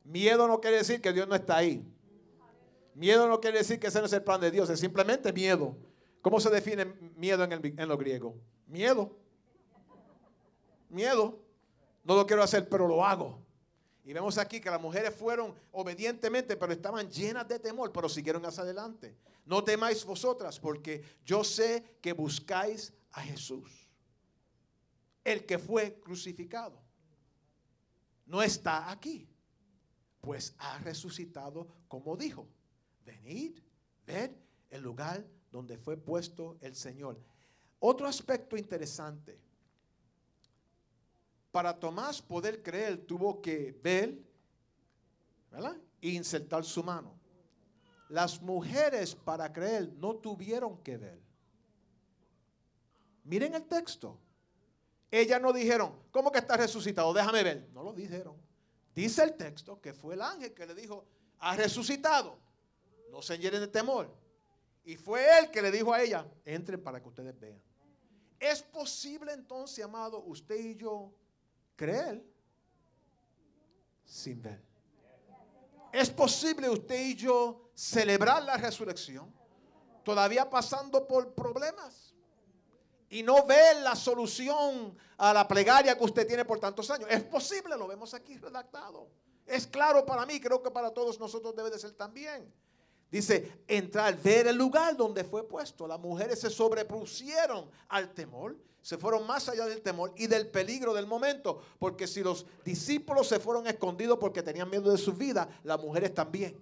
Miedo 0.03 0.47
no 0.47 0.61
quiere 0.61 0.77
decir 0.77 1.01
que 1.01 1.11
Dios 1.11 1.27
no 1.27 1.35
está 1.35 1.57
ahí. 1.57 1.83
Miedo 2.93 3.27
no 3.27 3.41
quiere 3.41 3.57
decir 3.57 3.79
que 3.79 3.87
ese 3.87 3.99
no 3.99 4.05
es 4.05 4.13
el 4.13 4.23
plan 4.23 4.39
de 4.39 4.49
Dios, 4.49 4.69
es 4.69 4.79
simplemente 4.79 5.33
miedo. 5.33 5.75
¿Cómo 6.25 6.39
se 6.39 6.49
define 6.49 6.85
miedo 7.17 7.43
en, 7.43 7.51
el, 7.51 7.79
en 7.79 7.87
lo 7.87 7.95
griego? 7.99 8.35
Miedo. 8.65 9.15
Miedo. 10.89 11.39
No 12.03 12.15
lo 12.15 12.25
quiero 12.25 12.41
hacer, 12.41 12.67
pero 12.67 12.87
lo 12.87 13.05
hago. 13.05 13.45
Y 14.03 14.11
vemos 14.11 14.39
aquí 14.39 14.59
que 14.59 14.71
las 14.71 14.81
mujeres 14.81 15.13
fueron 15.13 15.53
obedientemente, 15.71 16.57
pero 16.57 16.73
estaban 16.73 17.11
llenas 17.11 17.47
de 17.47 17.59
temor, 17.59 17.91
pero 17.91 18.09
siguieron 18.09 18.43
hacia 18.43 18.63
adelante. 18.63 19.15
No 19.45 19.63
temáis 19.63 20.03
vosotras, 20.03 20.59
porque 20.59 21.03
yo 21.23 21.43
sé 21.43 21.99
que 22.01 22.11
buscáis 22.11 22.91
a 23.11 23.21
Jesús, 23.21 23.87
el 25.23 25.45
que 25.45 25.59
fue 25.59 25.99
crucificado. 25.99 26.81
No 28.25 28.41
está 28.41 28.89
aquí, 28.89 29.29
pues 30.21 30.55
ha 30.57 30.79
resucitado 30.79 31.67
como 31.87 32.17
dijo. 32.17 32.47
Venid, 33.05 33.59
ved 34.07 34.31
el 34.71 34.81
lugar 34.81 35.23
donde 35.55 35.77
fue 35.77 35.95
puesto 35.95 36.57
el 36.59 36.75
Señor. 36.75 37.17
Otro 37.79 38.07
aspecto 38.07 38.57
interesante. 38.57 39.39
Para 41.49 41.79
Tomás 41.79 42.21
poder 42.21 42.61
creer, 42.61 43.05
tuvo 43.05 43.41
que 43.41 43.71
ver 43.81 44.19
¿verdad? 45.49 45.77
e 46.01 46.09
insertar 46.09 46.65
su 46.65 46.83
mano. 46.83 47.17
Las 48.09 48.41
mujeres 48.41 49.15
para 49.15 49.51
creer 49.53 49.93
no 49.93 50.17
tuvieron 50.17 50.77
que 50.83 50.97
ver. 50.97 51.21
Miren 53.23 53.55
el 53.55 53.63
texto. 53.63 54.19
Ellas 55.09 55.41
no 55.41 55.53
dijeron, 55.53 55.97
¿cómo 56.11 56.33
que 56.33 56.39
está 56.39 56.57
resucitado? 56.57 57.13
Déjame 57.13 57.43
ver. 57.43 57.69
No 57.73 57.81
lo 57.81 57.93
dijeron. 57.93 58.35
Dice 58.93 59.23
el 59.23 59.35
texto 59.35 59.79
que 59.79 59.93
fue 59.93 60.15
el 60.15 60.21
ángel 60.21 60.53
que 60.53 60.65
le 60.65 60.75
dijo, 60.75 61.05
ha 61.39 61.55
resucitado. 61.55 62.37
No 63.09 63.21
se 63.21 63.37
llenen 63.37 63.61
de 63.61 63.69
temor. 63.69 64.24
Y 64.85 64.95
fue 64.97 65.25
él 65.39 65.49
que 65.49 65.63
le 65.63 65.71
dijo 65.71 65.91
a 65.91 66.01
ella, 66.01 66.25
entren 66.45 66.81
para 66.81 67.01
que 67.01 67.09
ustedes 67.09 67.37
vean. 67.39 67.59
¿Es 68.39 68.61
posible 68.61 69.33
entonces, 69.33 69.83
amado, 69.83 70.23
usted 70.23 70.55
y 70.57 70.75
yo 70.75 71.11
creer 71.75 72.23
sin 74.05 74.41
ver? 74.41 74.61
¿Es 75.91 76.09
posible 76.11 76.69
usted 76.69 76.99
y 77.03 77.15
yo 77.15 77.71
celebrar 77.73 78.43
la 78.43 78.57
resurrección 78.57 79.33
todavía 80.03 80.47
pasando 80.47 81.07
por 81.07 81.33
problemas? 81.33 82.13
Y 83.09 83.23
no 83.23 83.43
ver 83.45 83.77
la 83.77 83.95
solución 83.95 84.95
a 85.17 85.33
la 85.33 85.47
plegaria 85.47 85.97
que 85.97 86.03
usted 86.03 86.27
tiene 86.27 86.45
por 86.45 86.59
tantos 86.59 86.91
años. 86.91 87.09
Es 87.09 87.23
posible, 87.23 87.75
lo 87.75 87.87
vemos 87.87 88.13
aquí 88.13 88.37
redactado. 88.37 89.07
Es 89.47 89.65
claro 89.65 90.05
para 90.05 90.25
mí, 90.25 90.39
creo 90.39 90.61
que 90.61 90.69
para 90.69 90.91
todos 90.91 91.19
nosotros 91.19 91.55
debe 91.55 91.71
de 91.71 91.79
ser 91.79 91.93
también. 91.93 92.53
Dice, 93.11 93.63
entrar, 93.67 94.21
ver 94.21 94.47
el 94.47 94.57
lugar 94.57 94.97
donde 94.97 95.23
fue 95.23 95.47
puesto. 95.47 95.87
Las 95.87 95.99
mujeres 95.99 96.39
se 96.39 96.49
sobrepusieron 96.49 97.69
al 97.87 98.13
temor, 98.13 98.57
se 98.81 98.97
fueron 98.97 99.25
más 99.25 99.47
allá 99.47 99.65
del 99.65 99.81
temor 99.81 100.13
y 100.17 100.27
del 100.27 100.47
peligro 100.47 100.93
del 100.93 101.07
momento. 101.07 101.61
Porque 101.79 102.07
si 102.07 102.23
los 102.23 102.45
discípulos 102.63 103.27
se 103.27 103.39
fueron 103.39 103.67
escondidos 103.67 104.17
porque 104.19 104.43
tenían 104.43 104.69
miedo 104.69 104.91
de 104.91 104.97
su 104.97 105.13
vida, 105.13 105.47
las 105.63 105.79
mujeres 105.79 106.13
también. 106.13 106.59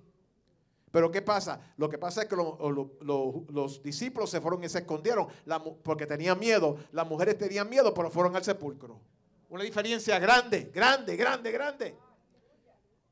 Pero 0.92 1.10
¿qué 1.10 1.24
pasa? 1.24 1.60
Lo 1.78 1.90
que 1.90 1.98
pasa 1.98 2.22
es 2.22 2.28
que 2.28 2.36
los 2.36 3.82
discípulos 3.82 4.30
se 4.30 4.40
fueron 4.40 4.64
y 4.64 4.70
se 4.70 4.80
escondieron 4.80 5.28
porque 5.82 6.06
tenían 6.06 6.38
miedo. 6.38 6.78
Las 6.92 7.08
mujeres 7.08 7.36
tenían 7.36 7.68
miedo, 7.68 7.94
pero 7.96 8.12
fueron 8.12 8.36
al 8.36 8.44
sepulcro. 8.44 9.02
Una 9.50 9.64
diferencia 9.64 10.20
grande, 10.20 10.70
grande, 10.72 11.16
grande, 11.16 11.52
grande. 11.52 11.98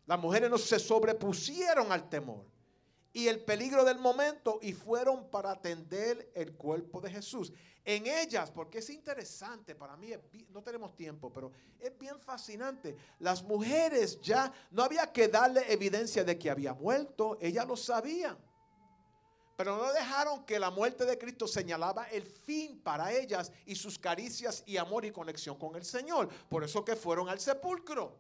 Las 0.06 0.20
mujeres 0.20 0.48
no 0.50 0.60
se 0.60 0.78
sobrepusieron 0.78 1.92
al 1.92 2.08
temor 2.08 2.52
y 3.14 3.28
el 3.28 3.44
peligro 3.44 3.84
del 3.84 4.00
momento 4.00 4.60
y 4.62 4.74
fueron 4.74 5.30
para 5.30 5.52
atender 5.52 6.32
el 6.34 6.54
cuerpo 6.54 7.02
de 7.02 7.12
Jesús. 7.12 7.52
En 7.84 8.06
ellas, 8.06 8.52
porque 8.52 8.78
es 8.78 8.90
interesante, 8.92 9.74
para 9.74 9.98
mí 9.98 10.12
no 10.50 10.62
tenemos 10.62 10.96
tiempo, 10.96 11.32
pero 11.34 11.52
es 11.80 11.98
bien 11.98 12.20
fascinante. 12.20 12.96
Las 13.20 13.42
mujeres 13.44 14.22
ya 14.22 14.52
no 14.70 14.84
había 14.84 15.12
que 15.12 15.28
darle 15.28 15.72
evidencia 15.72 16.24
de 16.24 16.38
que 16.38 16.50
había 16.50 16.74
muerto, 16.74 17.38
ellas 17.42 17.68
lo 17.68 17.76
sabían. 17.76 18.38
Pero 19.58 19.78
no 19.78 19.92
dejaron 19.94 20.46
que 20.46 20.60
la 20.60 20.70
muerte 20.70 21.06
de 21.06 21.18
Cristo 21.18 21.48
señalaba 21.48 22.06
el 22.06 22.24
fin 22.24 22.80
para 22.82 23.12
ellas 23.12 23.52
y 23.66 23.76
sus 23.76 23.98
caricias 24.00 24.64
y 24.66 24.78
amor 24.78 25.06
y 25.06 25.12
conexión 25.12 25.58
con 25.58 25.76
el 25.76 25.84
Señor. 25.84 26.30
Por 26.50 26.64
eso 26.64 26.86
que 26.86 26.96
fueron 26.96 27.30
al 27.30 27.40
sepulcro. 27.40 28.18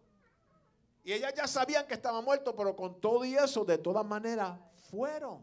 Y 1.03 1.13
ellas 1.13 1.33
ya 1.35 1.47
sabían 1.47 1.87
que 1.87 1.95
estaba 1.95 2.21
muerto, 2.21 2.55
pero 2.55 2.75
con 2.75 2.99
todo 2.99 3.25
y 3.25 3.35
eso, 3.35 3.65
de 3.65 3.77
todas 3.77 4.05
maneras, 4.05 4.59
fueron. 4.91 5.41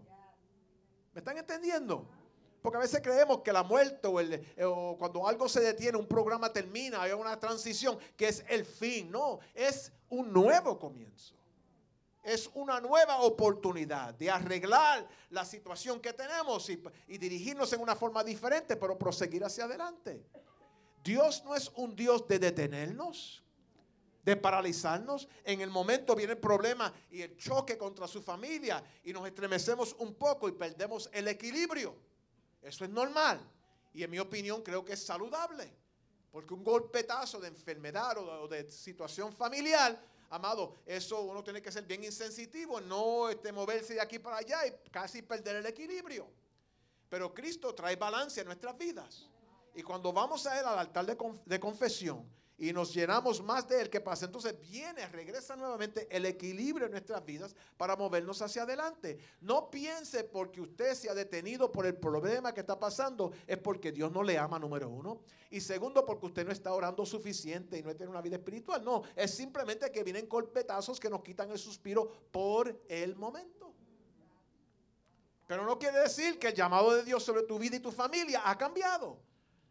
¿Me 1.13 1.21
están 1.21 1.39
entendiendo? 1.39 2.07
Porque 2.63 2.77
a 2.77 2.81
veces 2.81 3.01
creemos 3.03 3.41
que 3.41 3.53
la 3.53 3.63
muerte 3.63 4.09
eh, 4.57 4.65
o, 4.65 4.97
cuando 4.99 5.27
algo 5.27 5.49
se 5.49 5.61
detiene, 5.61 5.97
un 5.97 6.07
programa 6.07 6.53
termina, 6.53 7.03
hay 7.03 7.13
una 7.13 7.39
transición 7.41 7.99
que 8.17 8.29
es 8.29 8.45
el 8.49 8.65
fin. 8.65 9.11
No, 9.11 9.41
es 9.55 9.93
un 10.11 10.33
nuevo 10.33 10.79
comienzo. 10.79 11.35
Es 12.23 12.51
una 12.53 12.79
nueva 12.81 13.21
oportunidad 13.23 14.13
de 14.15 14.31
arreglar 14.31 15.09
la 15.31 15.45
situación 15.47 15.99
que 15.99 16.13
tenemos 16.13 16.69
y 16.69 17.17
dirigirnos 17.17 17.73
en 17.73 17.81
una 17.81 17.97
forma 17.97 18.23
diferente, 18.23 18.77
pero 18.77 18.99
proseguir 18.99 19.45
hacia 19.45 19.65
adelante. 19.65 20.23
Dios 21.03 21.43
no 21.45 21.55
es 21.55 21.71
un 21.77 21.97
Dios 21.97 22.29
de 22.29 22.39
detenernos, 22.39 23.43
de 24.29 24.37
paralizarnos. 24.37 25.27
En 25.43 25.63
el 25.63 25.71
momento 25.71 26.15
viene 26.15 26.35
el 26.35 26.39
problema 26.39 26.93
y 27.11 27.23
el 27.23 27.35
choque 27.39 27.79
contra 27.79 28.07
su 28.07 28.21
familia 28.21 28.85
y 29.05 29.13
nos 29.13 29.27
estremecemos 29.27 29.97
un 30.01 30.15
poco 30.15 30.49
y 30.49 30.53
perdemos 30.53 31.09
el 31.15 31.29
equilibrio. 31.29 31.95
Eso 32.61 32.85
es 32.85 32.91
normal 32.91 33.41
y 33.95 34.03
en 34.03 34.11
mi 34.11 34.19
opinión 34.19 34.63
creo 34.63 34.85
que 34.85 34.93
es 34.93 35.03
saludable. 35.03 35.73
Porque 36.31 36.53
un 36.53 36.63
golpetazo 36.63 37.41
de 37.41 37.49
enfermedad 37.49 38.19
o 38.19 38.47
de, 38.47 38.71
situación 38.71 39.33
familiar, 39.33 39.99
amado, 40.29 40.75
eso 40.85 41.23
uno 41.23 41.43
tiene 41.43 41.63
que 41.63 41.73
ser 41.73 41.85
bien 41.85 42.05
insensitivo, 42.05 42.83
no 42.83 43.31
este, 43.31 43.51
moverse 43.51 43.95
de 43.95 44.03
aquí 44.03 44.19
para 44.19 44.37
allá 44.37 44.67
y 44.67 44.91
casi 44.91 45.23
perder 45.23 45.57
el 45.57 45.67
equilibrio. 45.67 46.29
Pero 47.09 47.33
Cristo 47.33 47.75
trae 47.75 47.97
balance 47.97 48.43
a 48.43 48.45
nuestras 48.45 48.77
vidas. 48.77 49.27
Y 49.75 49.83
cuando 49.83 50.13
vamos 50.13 50.47
a 50.47 50.61
Él 50.61 50.67
al 50.67 50.79
altar 50.79 51.07
de, 51.07 51.17
de 51.47 51.59
confesión, 51.59 52.29
y 52.59 52.73
nos 52.73 52.93
llenamos 52.93 53.41
más 53.41 53.69
de 53.69 53.81
Él, 53.81 53.89
¿qué 53.89 54.01
pasa? 54.01 54.27
Entonces 54.27 54.61
viene, 54.61 55.07
regresa 55.07 55.55
nuevamente 55.55 56.09
el 56.11 56.27
equilibrio 56.27 56.87
en 56.87 56.93
nuestras 56.93 57.25
vidas 57.25 57.55
para 57.77 57.95
movernos 57.95 58.43
hacia 58.43 58.65
adelante. 58.65 59.17
No 59.41 59.71
piense 59.71 60.25
porque 60.25 60.61
usted 60.61 60.95
se 60.95 61.09
ha 61.09 61.15
detenido 61.15 61.71
por 61.71 61.87
el 61.87 61.97
problema 61.97 62.53
que 62.53 62.61
está 62.61 62.77
pasando, 62.77 63.33
es 63.47 63.59
porque 63.59 63.93
Dios 63.93 64.11
no 64.11 64.25
le 64.25 64.37
ama, 64.37 64.59
número 64.59 64.89
uno. 64.89 65.21
Y 65.51 65.61
segundo, 65.61 66.05
porque 66.05 66.27
usted 66.27 66.45
no 66.45 66.51
está 66.51 66.75
orando 66.75 67.07
suficiente 67.07 67.79
y 67.79 67.83
no 67.83 67.95
tiene 67.95 68.11
una 68.11 68.21
vida 68.21 68.37
espiritual. 68.37 68.85
No, 68.85 69.05
es 69.15 69.33
simplemente 69.33 69.93
que 69.93 70.03
vienen 70.03 70.29
golpetazos 70.29 70.99
que 70.99 71.09
nos 71.09 71.23
quitan 71.23 71.53
el 71.53 71.59
suspiro 71.59 72.11
por 72.33 72.83
el 72.89 73.15
momento. 73.15 73.73
Pero 75.47 75.65
no 75.65 75.79
quiere 75.79 76.01
decir 76.01 76.41
que 76.41 76.49
el 76.49 76.55
llamado 76.55 76.93
de 76.93 77.05
Dios 77.05 77.23
sobre 77.23 77.45
tu 77.45 77.57
vida 77.57 77.77
y 77.77 77.81
tu 77.81 77.93
familia 77.93 78.43
ha 78.45 78.59
cambiado. 78.59 79.21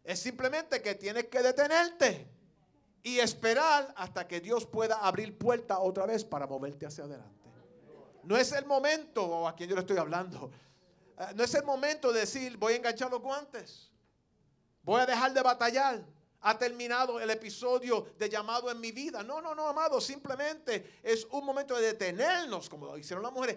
Es 0.02 0.20
simplemente 0.20 0.80
que 0.80 0.94
tienes 0.94 1.26
que 1.26 1.42
detenerte 1.42 2.37
y 3.08 3.20
esperar 3.20 3.92
hasta 3.96 4.28
que 4.28 4.40
Dios 4.40 4.66
pueda 4.66 4.96
abrir 4.96 5.36
puerta 5.38 5.78
otra 5.78 6.04
vez 6.04 6.24
para 6.24 6.46
moverte 6.46 6.84
hacia 6.84 7.04
adelante. 7.04 7.48
No 8.22 8.36
es 8.36 8.52
el 8.52 8.66
momento, 8.66 9.24
o 9.24 9.48
a 9.48 9.56
quien 9.56 9.70
yo 9.70 9.74
le 9.74 9.80
estoy 9.80 9.96
hablando, 9.96 10.50
eh, 11.18 11.32
no 11.34 11.42
es 11.42 11.54
el 11.54 11.64
momento 11.64 12.12
de 12.12 12.20
decir 12.20 12.56
voy 12.58 12.74
a 12.74 12.76
enganchar 12.76 13.10
los 13.10 13.20
guantes, 13.20 13.90
voy 14.82 15.00
a 15.00 15.06
dejar 15.06 15.32
de 15.32 15.42
batallar 15.42 16.04
ha 16.40 16.56
terminado 16.56 17.20
el 17.20 17.30
episodio 17.30 18.06
de 18.16 18.28
llamado 18.28 18.70
en 18.70 18.80
mi 18.80 18.92
vida. 18.92 19.22
No, 19.22 19.40
no, 19.40 19.54
no, 19.54 19.68
amado, 19.68 20.00
simplemente 20.00 20.98
es 21.02 21.26
un 21.30 21.44
momento 21.44 21.76
de 21.76 21.88
detenernos, 21.88 22.68
como 22.68 22.86
lo 22.86 22.98
hicieron 22.98 23.22
las 23.22 23.32
mujeres, 23.32 23.56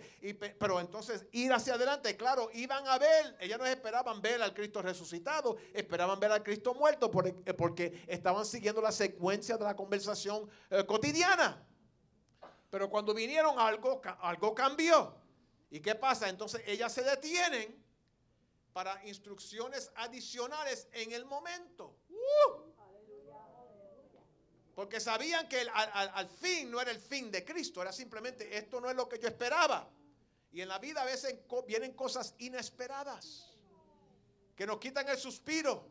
pero 0.57 0.79
entonces 0.79 1.25
ir 1.31 1.53
hacia 1.53 1.75
adelante. 1.75 2.17
Claro, 2.17 2.49
iban 2.53 2.87
a 2.87 2.97
ver, 2.97 3.37
ellas 3.39 3.59
no 3.59 3.65
esperaban 3.65 4.21
ver 4.21 4.41
al 4.41 4.53
Cristo 4.53 4.81
resucitado, 4.81 5.57
esperaban 5.73 6.19
ver 6.19 6.31
al 6.31 6.43
Cristo 6.43 6.73
muerto 6.73 7.11
eh, 7.45 7.53
porque 7.53 8.03
estaban 8.07 8.45
siguiendo 8.45 8.81
la 8.81 8.91
secuencia 8.91 9.57
de 9.57 9.63
la 9.63 9.75
conversación 9.75 10.49
eh, 10.69 10.85
cotidiana. 10.85 11.63
Pero 12.69 12.89
cuando 12.89 13.13
vinieron 13.13 13.59
algo, 13.59 14.01
algo 14.21 14.55
cambió. 14.55 15.15
¿Y 15.69 15.79
qué 15.79 15.95
pasa? 15.95 16.29
Entonces 16.29 16.61
ellas 16.65 16.91
se 16.93 17.03
detienen 17.03 17.81
para 18.73 19.05
instrucciones 19.05 19.91
adicionales 19.95 20.87
en 20.93 21.11
el 21.11 21.25
momento. 21.25 21.97
¡Uh! 22.09 22.70
Porque 24.75 24.99
sabían 24.99 25.47
que 25.49 25.67
al, 25.73 26.29
fin 26.29 26.71
no 26.71 26.79
era 26.79 26.91
el 26.91 26.99
fin 26.99 27.29
de 27.29 27.43
Cristo, 27.43 27.81
era 27.81 27.91
simplemente 27.91 28.57
esto 28.57 28.79
no 28.79 28.89
es 28.89 28.95
lo 28.95 29.07
que 29.07 29.19
yo 29.19 29.27
esperaba. 29.27 29.89
Y 30.51 30.61
en 30.61 30.69
la 30.69 30.79
vida 30.79 31.01
a 31.01 31.05
veces 31.05 31.35
vienen 31.67 31.93
cosas 31.93 32.35
inesperadas 32.39 33.53
que 34.55 34.65
nos 34.65 34.79
quitan 34.79 35.07
el 35.09 35.17
suspiro. 35.17 35.89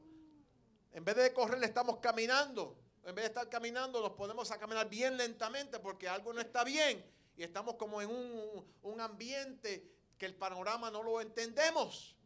En 0.92 1.04
vez 1.04 1.16
de 1.16 1.32
correr, 1.32 1.62
estamos 1.62 1.98
caminando. 1.98 2.76
En 3.04 3.14
vez 3.14 3.24
de 3.24 3.28
estar 3.28 3.48
caminando, 3.48 4.00
nos 4.00 4.12
podemos 4.12 4.50
a 4.50 4.58
caminar 4.58 4.88
bien 4.88 5.16
lentamente 5.16 5.78
porque 5.78 6.08
algo 6.08 6.32
no 6.32 6.40
está 6.40 6.64
bien. 6.64 7.04
Y 7.36 7.42
estamos 7.42 7.76
como 7.76 8.02
en 8.02 8.10
un, 8.10 8.66
un 8.82 9.00
ambiente 9.00 9.90
que 10.18 10.26
el 10.26 10.34
panorama 10.34 10.90
no 10.90 11.02
lo 11.02 11.20
entendemos. 11.20 12.16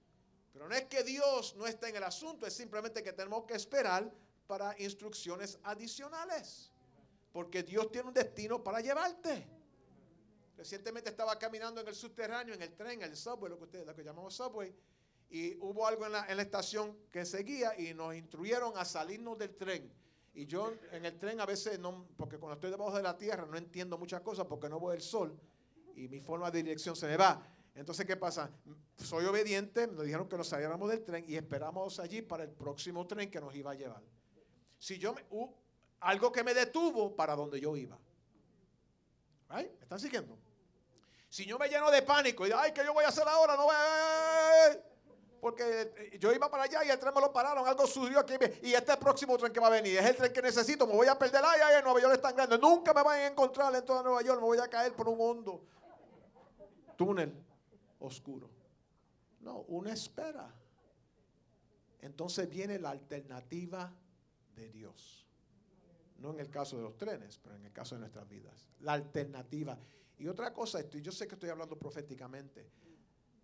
Pero 0.53 0.69
no 0.69 0.75
es 0.75 0.85
que 0.85 1.03
Dios 1.03 1.57
no 1.57 1.67
esté 1.67 1.89
en 1.89 1.97
el 1.97 2.05
asunto, 2.05 2.47
es 2.47 2.55
simplemente 2.55 3.03
que 3.03 3.13
tenemos 3.13 3.45
que 3.45 3.55
esperar 3.55 4.11
para 4.47 4.75
instrucciones 4.81 5.59
adicionales. 5.63 6.71
Porque 7.33 7.63
Dios 7.63 7.91
tiene 7.91 8.09
un 8.09 8.15
destino 8.15 8.63
para 8.63 8.81
llevarte. 8.81 9.47
Recientemente 10.57 11.11
estaba 11.11 11.37
caminando 11.39 11.81
en 11.81 11.89
el 11.89 11.95
subterráneo, 11.95 12.55
en 12.55 12.63
el 12.63 12.75
tren, 12.75 13.03
en 13.03 13.11
el 13.11 13.17
subway, 13.17 13.51
lo 13.51 13.59
que 13.59 13.65
ustedes 13.65 13.87
lo 13.87 13.95
que 13.95 14.05
llamamos 14.05 14.35
subway, 14.35 14.73
y 15.31 15.57
hubo 15.57 15.87
algo 15.87 16.07
en 16.07 16.13
la, 16.13 16.27
estación 16.27 16.97
que 17.11 17.25
seguía 17.25 17.79
y 17.79 17.93
nos 17.93 18.15
instruyeron 18.15 18.77
a 18.77 18.85
salirnos 18.85 19.37
del 19.37 19.57
tren. 19.57 19.93
Y 20.33 20.47
yo 20.47 20.73
en 20.93 21.05
el 21.05 21.19
tren 21.19 21.41
a 21.41 21.47
veces 21.47 21.79
no, 21.79 22.07
porque 22.17 22.39
cuando 22.39 22.55
estoy 22.55 22.71
debajo 22.71 22.97
de 22.97 23.03
la 23.03 23.17
tierra 23.17 23.47
no 23.47 23.57
entiendo 23.57 23.99
muchas 23.99 24.21
cosas 24.21 24.47
porque 24.47 24.69
no 24.69 24.79
voy 24.79 24.97
el 24.97 25.03
sol 25.03 25.37
y 25.97 26.09
mi 26.09 26.21
forma 26.21 26.51
de 26.51 26.63
dirección 26.63 26.95
se 26.95 27.07
me 27.07 27.17
va. 27.17 27.45
Entonces, 27.75 28.07
¿qué 28.07 28.17
pasa? 28.17 28.51
Soy 28.97 29.25
obediente, 29.25 29.89
nos 29.89 30.05
dijeron 30.05 30.29
que 30.29 30.37
nos 30.37 30.47
saliéramos 30.47 30.89
del 30.89 31.03
tren 31.03 31.25
y 31.27 31.35
esperamos 31.35 31.99
allí 31.99 32.23
para 32.23 32.45
el 32.45 32.51
próximo 32.51 33.05
tren 33.07 33.29
que 33.29 33.41
nos 33.41 33.55
iba 33.57 33.73
a 33.73 33.75
llevar 33.75 34.14
si 34.85 34.99
yo 34.99 35.15
me, 35.15 35.25
algo 36.01 36.31
que 36.31 36.45
me 36.45 36.53
detuvo 36.53 37.17
para 37.17 37.35
donde 37.35 37.59
yo 37.59 37.75
iba. 37.75 37.99
¿Me 39.49 39.63
están 39.81 39.99
siguiendo? 39.99 40.37
Si 41.31 41.47
yo 41.47 41.59
me 41.59 41.71
lleno 41.71 41.91
de 41.91 42.03
pánico 42.03 42.45
y 42.45 42.51
de, 42.51 42.55
ay, 42.55 42.73
¿qué 42.73 42.85
yo 42.85 42.93
voy 42.93 43.03
a 43.03 43.09
hacer 43.09 43.27
ahora? 43.27 43.57
No 43.57 43.65
voy 43.65 43.75
a... 43.75 44.79
Porque 45.41 45.91
eh, 45.97 46.19
yo 46.21 46.35
iba 46.35 46.51
para 46.51 46.65
allá 46.65 46.85
y 46.85 46.91
el 46.91 46.99
tren 46.99 47.15
me 47.15 47.23
lo 47.23 47.33
pararon, 47.33 47.67
algo 47.67 47.87
sucedió 47.87 48.19
aquí. 48.19 48.35
Y 48.61 48.75
este 48.75 48.95
próximo 48.99 49.39
tren 49.39 49.55
que 49.55 49.61
va 49.61 49.69
a 49.69 49.71
venir 49.71 49.97
es 49.97 50.05
el 50.05 50.17
tren 50.17 50.33
que 50.35 50.43
necesito. 50.43 50.87
Me 50.87 50.93
voy 50.93 51.09
a 51.09 51.19
perder. 51.19 51.43
Ay, 51.43 51.61
ay, 51.65 51.83
Nueva 51.83 52.03
York 52.03 52.15
es 52.17 52.21
tan 52.21 52.37
grande. 52.37 52.59
Nunca 52.59 52.93
me 52.93 53.03
van 53.03 53.21
a 53.21 53.27
encontrar 53.29 53.75
en 53.75 53.85
toda 53.87 54.03
Nueva 54.03 54.21
York. 54.21 54.39
Me 54.39 54.47
voy 54.47 54.59
a 54.59 54.69
caer 54.69 54.95
por 54.95 55.09
un 55.09 55.17
hondo 55.19 55.65
túnel 56.95 57.33
oscuro. 58.01 58.51
No, 59.41 59.61
una 59.61 59.95
espera. 59.95 60.55
Entonces 62.03 62.51
viene 62.51 62.79
la 62.79 62.91
alternativa 62.91 63.91
de 64.55 64.71
Dios. 64.71 65.27
No 66.19 66.31
en 66.31 66.41
el 66.41 66.51
caso 66.51 66.77
de 66.77 66.83
los 66.83 66.97
trenes, 66.97 67.39
pero 67.39 67.57
en 67.57 67.65
el 67.65 67.73
caso 67.73 67.95
de 67.95 68.01
nuestras 68.01 68.29
vidas. 68.29 68.69
La 68.81 68.93
alternativa. 68.93 69.79
Y 70.19 70.29
otra 70.29 70.53
cosa, 70.53 70.81
esto, 70.81 70.99
yo 70.99 71.13
sé 71.13 71.27
que 71.27 71.35
estoy 71.35 71.51
hablando 71.51 71.79
proféticamente. 71.79 72.71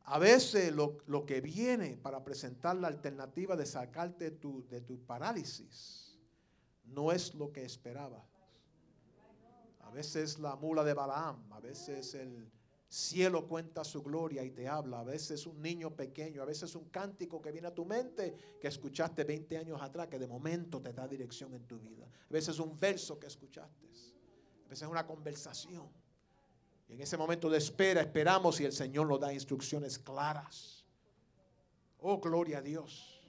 A 0.05 0.19
veces 0.19 0.73
lo, 0.73 1.27
que 1.27 1.41
viene 1.41 1.97
para 1.97 2.25
presentar 2.25 2.77
la 2.77 2.89
alternativa 2.89 3.57
de 3.57 3.67
sacarte 3.67 4.31
tu, 4.31 4.67
de 4.69 4.81
tu 4.81 4.99
parálisis 5.05 6.19
no 6.85 7.13
es 7.13 7.35
lo 7.35 7.53
que 7.53 7.65
esperabas. 7.65 8.25
A 9.81 9.91
veces 9.91 10.39
la 10.39 10.57
mula 10.57 10.85
de 10.85 10.95
Balaam, 10.95 11.53
a 11.53 11.61
veces 11.61 12.15
el, 12.15 12.51
Cielo 12.91 13.47
cuenta 13.47 13.85
su 13.85 14.03
gloria 14.03 14.43
y 14.43 14.51
te 14.51 14.67
habla. 14.67 14.99
A 14.99 15.05
veces 15.05 15.47
un 15.47 15.63
niño 15.63 15.95
pequeño, 15.95 16.43
a 16.43 16.45
veces 16.45 16.75
un 16.75 16.87
cántico 16.87 17.41
que 17.41 17.53
viene 17.53 17.69
a 17.69 17.75
tu 17.75 17.85
mente 17.85 18.35
que 18.61 18.67
escuchaste 18.67 19.23
20 19.23 19.59
años 19.59 19.81
atrás, 19.81 20.09
que 20.09 20.19
de 20.19 20.27
momento 20.27 20.83
te 20.83 20.93
da 20.93 21.07
dirección 21.07 21.55
en 21.55 21.69
tu 21.69 21.79
vida. 21.79 22.05
A 22.05 22.33
veces 22.33 22.59
un 22.59 22.81
verso 22.81 23.17
que 23.21 23.29
escuchaste. 23.29 23.87
A 24.67 24.69
veces 24.71 24.89
una 24.89 25.07
conversación. 25.07 25.89
Y 26.89 26.95
en 26.95 27.01
ese 27.01 27.17
momento 27.17 27.49
de 27.49 27.59
espera 27.59 28.01
esperamos 28.01 28.61
y 28.61 28.65
el 28.65 28.73
Señor 28.73 29.07
nos 29.07 29.21
da 29.21 29.33
instrucciones 29.33 29.97
claras. 29.97 30.85
Oh, 32.01 32.19
gloria 32.19 32.59
a 32.59 32.63
Dios. 32.63 33.21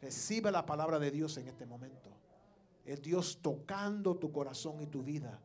Recibe 0.00 0.50
la 0.50 0.64
palabra 0.64 0.98
de 0.98 1.10
Dios 1.10 1.36
en 1.36 1.48
este 1.48 1.66
momento. 1.66 2.08
Es 2.86 3.02
Dios 3.02 3.40
tocando 3.42 4.16
tu 4.16 4.32
corazón 4.32 4.80
y 4.80 4.86
tu 4.86 5.02
vida. 5.02 5.38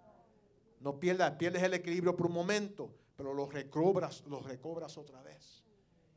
No 0.80 1.02
pierdas, 1.02 1.34
pierdes 1.34 1.64
el 1.64 1.74
equilibrio 1.74 2.16
por 2.16 2.28
un 2.28 2.34
momento 2.34 2.96
pero 3.18 3.34
los 3.34 3.52
recobras, 3.52 4.24
los 4.28 4.46
recobras 4.46 4.98
otra 4.98 5.22
vez. 5.24 5.64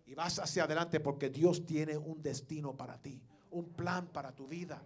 Y 0.06 0.14
vas 0.14 0.38
hacia 0.38 0.64
adelante 0.64 1.00
porque 1.00 1.30
Dios 1.30 1.64
tiene 1.64 1.96
un 1.96 2.22
destino 2.22 2.76
para 2.76 3.00
ti, 3.00 3.20
un 3.50 3.70
plan 3.70 4.06
para 4.08 4.32
tu 4.32 4.46
vida. 4.46 4.82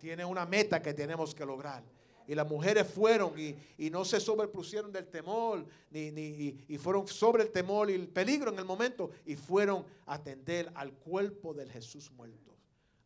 Tiene 0.00 0.24
una 0.24 0.46
meta 0.46 0.80
que 0.80 0.94
tenemos 0.94 1.34
que 1.34 1.44
lograr. 1.44 1.84
Y 2.26 2.34
las 2.34 2.48
mujeres 2.48 2.86
fueron 2.86 3.32
y, 3.38 3.90
no 3.90 4.04
se 4.04 4.20
sobrepusieron 4.20 4.92
del 4.92 5.08
temor, 5.08 5.64
ni, 5.90 6.10
ni, 6.10 6.64
y, 6.68 6.78
fueron 6.78 7.06
sobre 7.08 7.42
el 7.42 7.50
temor 7.50 7.90
y 7.90 7.94
el 7.94 8.08
peligro 8.08 8.52
en 8.52 8.58
el 8.58 8.64
momento, 8.66 9.10
y 9.24 9.34
fueron 9.34 9.84
a 10.06 10.14
atender 10.14 10.70
al 10.74 10.92
cuerpo 10.92 11.54
del 11.54 11.70
Jesús 11.70 12.10
muerto. 12.12 12.54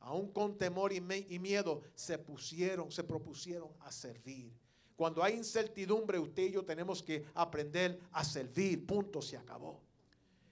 Aún 0.01 0.33
con 0.33 0.59
temor 0.59 0.93
y, 0.93 0.97
y 1.29 1.39
miedo 1.39 1.83
se 1.95 2.19
pusieron, 2.19 2.91
se 2.91 3.05
propusieron 3.05 3.71
a 3.81 3.93
servir. 3.93 4.53
Cuando 4.97 5.23
hay 5.23 5.35
incertidumbre, 5.35 6.19
usted 6.19 6.45
y 6.45 6.53
yo 6.53 6.65
tenemos 6.65 7.03
que 7.03 7.27
aprender 7.35 7.99
a 8.13 8.25
servir. 8.25 8.87
Punto, 8.87 9.23
se 9.23 9.37
acabó. 9.37 9.81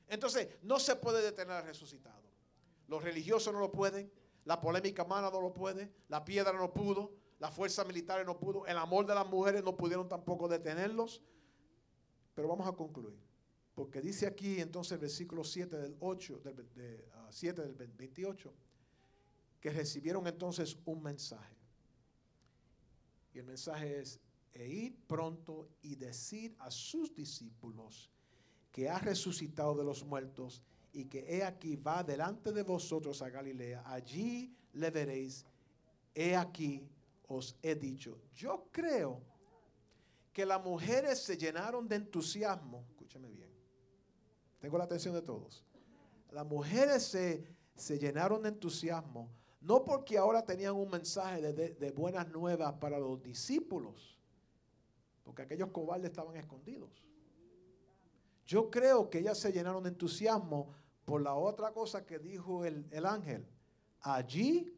Entonces, 0.09 0.49
no 0.63 0.81
se 0.81 0.97
puede 0.97 1.23
detener 1.23 1.57
al 1.57 1.65
resucitado. 1.65 2.21
Los 2.89 3.03
religiosos 3.05 3.53
no 3.53 3.61
lo 3.61 3.71
pueden, 3.71 4.11
la 4.45 4.61
polémica 4.61 5.05
humana 5.05 5.31
no 5.31 5.41
lo 5.41 5.55
puede, 5.55 5.93
la 6.09 6.25
piedra 6.25 6.53
no 6.53 6.73
pudo, 6.73 7.13
la 7.39 7.51
fuerza 7.51 7.85
militar 7.85 8.25
no 8.27 8.39
pudo, 8.39 8.67
el 8.67 8.77
amor 8.77 9.07
de 9.07 9.15
las 9.15 9.27
mujeres 9.27 9.63
no 9.63 9.77
pudieron 9.77 10.09
tampoco 10.09 10.49
detenerlos. 10.49 11.23
Pero 12.35 12.49
vamos 12.49 12.67
a 12.67 12.73
concluir. 12.73 13.19
Porque 13.75 14.01
dice 14.01 14.27
aquí 14.27 14.61
entonces 14.61 14.93
el 14.93 14.99
versículo 14.99 15.45
7 15.45 15.77
del 15.77 15.97
8, 16.01 16.41
del, 16.41 16.67
7 17.31 17.63
ah, 17.63 17.65
del 17.65 17.93
28, 17.93 18.53
que 19.61 19.71
recibieron 19.71 20.27
entonces 20.27 20.77
un 20.85 21.03
mensaje. 21.03 21.57
Y 23.33 23.39
el 23.39 23.45
mensaje 23.45 24.01
es, 24.01 24.21
e 24.53 24.67
ir 24.67 24.97
pronto 25.07 25.69
y 25.83 25.95
decir 25.97 26.55
a 26.59 26.71
sus 26.71 27.15
discípulos 27.15 28.11
que 28.71 28.89
ha 28.89 28.99
resucitado 28.99 29.75
de 29.75 29.85
los 29.85 30.05
muertos 30.05 30.63
y 30.93 31.05
que 31.05 31.25
he 31.29 31.45
aquí 31.45 31.77
va 31.77 32.03
delante 32.03 32.53
de 32.53 32.63
vosotros 32.63 33.23
a 33.23 33.31
Galilea. 33.31 33.83
Allí 33.87 34.55
le 34.73 34.91
veréis. 34.91 35.45
He 36.15 36.35
aquí 36.35 36.89
os 37.29 37.57
he 37.63 37.75
dicho. 37.75 38.21
Yo 38.35 38.69
creo 38.73 39.23
que 40.33 40.45
las 40.45 40.63
mujeres 40.63 41.21
se 41.21 41.37
llenaron 41.37 41.89
de 41.89 41.97
entusiasmo. 41.97 42.85
Escúchame 42.91 43.29
bien. 43.31 43.51
Tengo 44.59 44.79
la 44.79 44.85
atención 44.85 45.15
de 45.15 45.23
todos. 45.23 45.65
Las 46.31 46.47
mujeres 46.47 47.05
se, 47.05 47.45
se 47.77 47.99
llenaron 47.99 48.43
de 48.43 48.51
entusiasmo. 48.51 49.31
No 49.61 49.85
porque 49.85 50.17
ahora 50.17 50.45
tenían 50.45 50.75
un 50.75 50.91
mensaje 50.91 51.41
de, 51.41 51.75
de 51.75 51.91
buenas 51.93 52.29
nuevas 52.29 52.73
para 52.75 52.99
los 52.99 53.23
discípulos 53.23 54.20
porque 55.31 55.43
aquellos 55.43 55.69
cobardes 55.71 56.11
estaban 56.11 56.35
escondidos. 56.35 56.91
Yo 58.45 58.69
creo 58.69 59.09
que 59.09 59.21
ellas 59.21 59.39
se 59.39 59.53
llenaron 59.53 59.85
de 59.85 59.91
entusiasmo 59.91 60.75
por 61.05 61.23
la 61.23 61.37
otra 61.37 61.71
cosa 61.71 62.05
que 62.05 62.19
dijo 62.19 62.65
el, 62.65 62.85
el 62.91 63.07
ángel. 63.07 63.47
Allí 64.01 64.77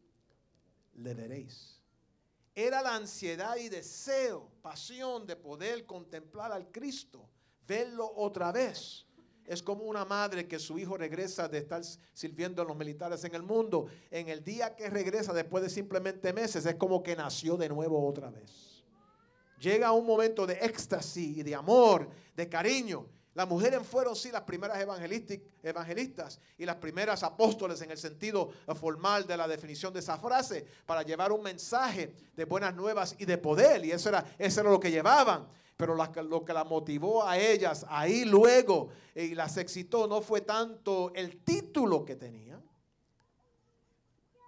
le 0.92 1.14
veréis. 1.14 1.80
Era 2.54 2.82
la 2.82 2.96
ansiedad 2.96 3.56
y 3.56 3.70
deseo, 3.70 4.50
pasión 4.60 5.26
de 5.26 5.36
poder 5.36 5.86
contemplar 5.86 6.52
al 6.52 6.70
Cristo, 6.70 7.26
verlo 7.66 8.12
otra 8.14 8.52
vez. 8.52 9.06
Es 9.46 9.62
como 9.62 9.84
una 9.84 10.04
madre 10.04 10.46
que 10.46 10.58
su 10.58 10.78
hijo 10.78 10.98
regresa 10.98 11.48
de 11.48 11.56
estar 11.56 11.82
sirviendo 12.12 12.60
a 12.60 12.66
los 12.66 12.76
militares 12.76 13.24
en 13.24 13.34
el 13.34 13.42
mundo. 13.42 13.86
En 14.10 14.28
el 14.28 14.44
día 14.44 14.76
que 14.76 14.90
regresa, 14.90 15.32
después 15.32 15.64
de 15.64 15.70
simplemente 15.70 16.30
meses, 16.34 16.66
es 16.66 16.74
como 16.74 17.02
que 17.02 17.16
nació 17.16 17.56
de 17.56 17.70
nuevo 17.70 18.06
otra 18.06 18.28
vez 18.28 18.72
llega 19.62 19.92
un 19.92 20.04
momento 20.04 20.46
de 20.46 20.54
éxtasis 20.54 21.38
y 21.38 21.42
de 21.42 21.54
amor, 21.54 22.08
de 22.36 22.48
cariño. 22.48 23.06
Las 23.34 23.48
mujeres 23.48 23.80
fueron, 23.86 24.14
sí, 24.14 24.30
las 24.30 24.42
primeras 24.42 24.78
evangelistas 25.62 26.38
y 26.58 26.66
las 26.66 26.76
primeras 26.76 27.22
apóstoles 27.22 27.80
en 27.80 27.90
el 27.90 27.96
sentido 27.96 28.50
formal 28.78 29.26
de 29.26 29.38
la 29.38 29.48
definición 29.48 29.94
de 29.94 30.00
esa 30.00 30.18
frase, 30.18 30.66
para 30.84 31.02
llevar 31.02 31.32
un 31.32 31.42
mensaje 31.42 32.12
de 32.36 32.44
buenas 32.44 32.74
nuevas 32.74 33.14
y 33.18 33.24
de 33.24 33.38
poder. 33.38 33.86
Y 33.86 33.92
eso 33.92 34.10
era, 34.10 34.26
eso 34.38 34.60
era 34.60 34.70
lo 34.70 34.78
que 34.78 34.90
llevaban. 34.90 35.48
Pero 35.78 35.94
lo 35.94 36.44
que 36.44 36.52
la 36.52 36.64
motivó 36.64 37.26
a 37.26 37.38
ellas 37.38 37.86
ahí 37.88 38.24
luego 38.26 38.90
y 39.14 39.34
las 39.34 39.56
excitó 39.56 40.06
no 40.06 40.20
fue 40.20 40.42
tanto 40.42 41.10
el 41.14 41.42
título 41.42 42.04
que 42.04 42.14
tenían, 42.14 42.62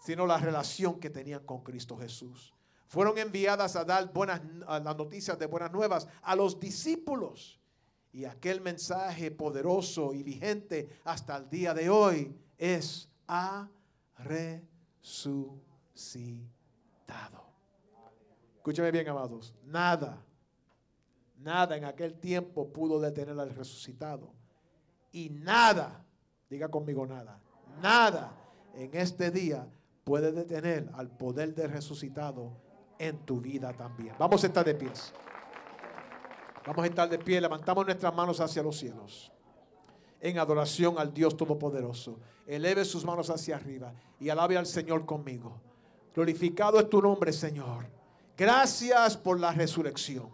sino 0.04 0.26
la 0.26 0.36
relación 0.36 1.00
que 1.00 1.08
tenían 1.08 1.44
con 1.44 1.64
Cristo 1.64 1.96
Jesús 1.96 2.53
fueron 2.94 3.18
enviadas 3.18 3.74
a 3.74 3.84
dar 3.84 4.12
buenas, 4.12 4.40
las 4.68 4.96
noticias 4.96 5.36
de 5.36 5.46
buenas 5.46 5.72
nuevas 5.72 6.06
a 6.22 6.36
los 6.36 6.60
discípulos. 6.60 7.58
Y 8.12 8.24
aquel 8.24 8.60
mensaje 8.60 9.32
poderoso 9.32 10.14
y 10.14 10.22
vigente 10.22 10.88
hasta 11.02 11.36
el 11.36 11.50
día 11.50 11.74
de 11.74 11.90
hoy 11.90 12.32
es 12.56 13.08
ha 13.26 13.68
resucitado. 14.18 15.34
Escúchame 18.58 18.92
bien, 18.92 19.08
amados. 19.08 19.52
Nada, 19.64 20.24
nada 21.38 21.76
en 21.76 21.86
aquel 21.86 22.14
tiempo 22.20 22.72
pudo 22.72 23.00
detener 23.00 23.36
al 23.40 23.50
resucitado. 23.50 24.32
Y 25.10 25.30
nada, 25.30 26.06
diga 26.48 26.68
conmigo 26.68 27.04
nada, 27.04 27.40
nada 27.82 28.32
en 28.72 28.94
este 28.94 29.32
día 29.32 29.68
puede 30.04 30.30
detener 30.30 30.88
al 30.94 31.10
poder 31.10 31.56
del 31.56 31.72
resucitado 31.72 32.62
en 32.98 33.18
tu 33.18 33.40
vida 33.40 33.72
también. 33.72 34.14
Vamos 34.18 34.42
a 34.44 34.46
estar 34.46 34.64
de 34.64 34.74
pie. 34.74 34.90
Vamos 36.66 36.84
a 36.84 36.86
estar 36.86 37.08
de 37.08 37.18
pie. 37.18 37.40
Levantamos 37.40 37.84
nuestras 37.84 38.14
manos 38.14 38.40
hacia 38.40 38.62
los 38.62 38.78
cielos. 38.78 39.30
En 40.20 40.38
adoración 40.38 40.98
al 40.98 41.12
Dios 41.12 41.36
Todopoderoso. 41.36 42.18
Eleve 42.46 42.84
sus 42.84 43.04
manos 43.04 43.30
hacia 43.30 43.56
arriba 43.56 43.92
y 44.18 44.28
alabe 44.28 44.56
al 44.56 44.66
Señor 44.66 45.04
conmigo. 45.04 45.60
Glorificado 46.14 46.78
es 46.78 46.88
tu 46.88 47.00
nombre, 47.02 47.32
Señor. 47.32 47.86
Gracias 48.36 49.16
por 49.16 49.38
la 49.38 49.52
resurrección. 49.52 50.28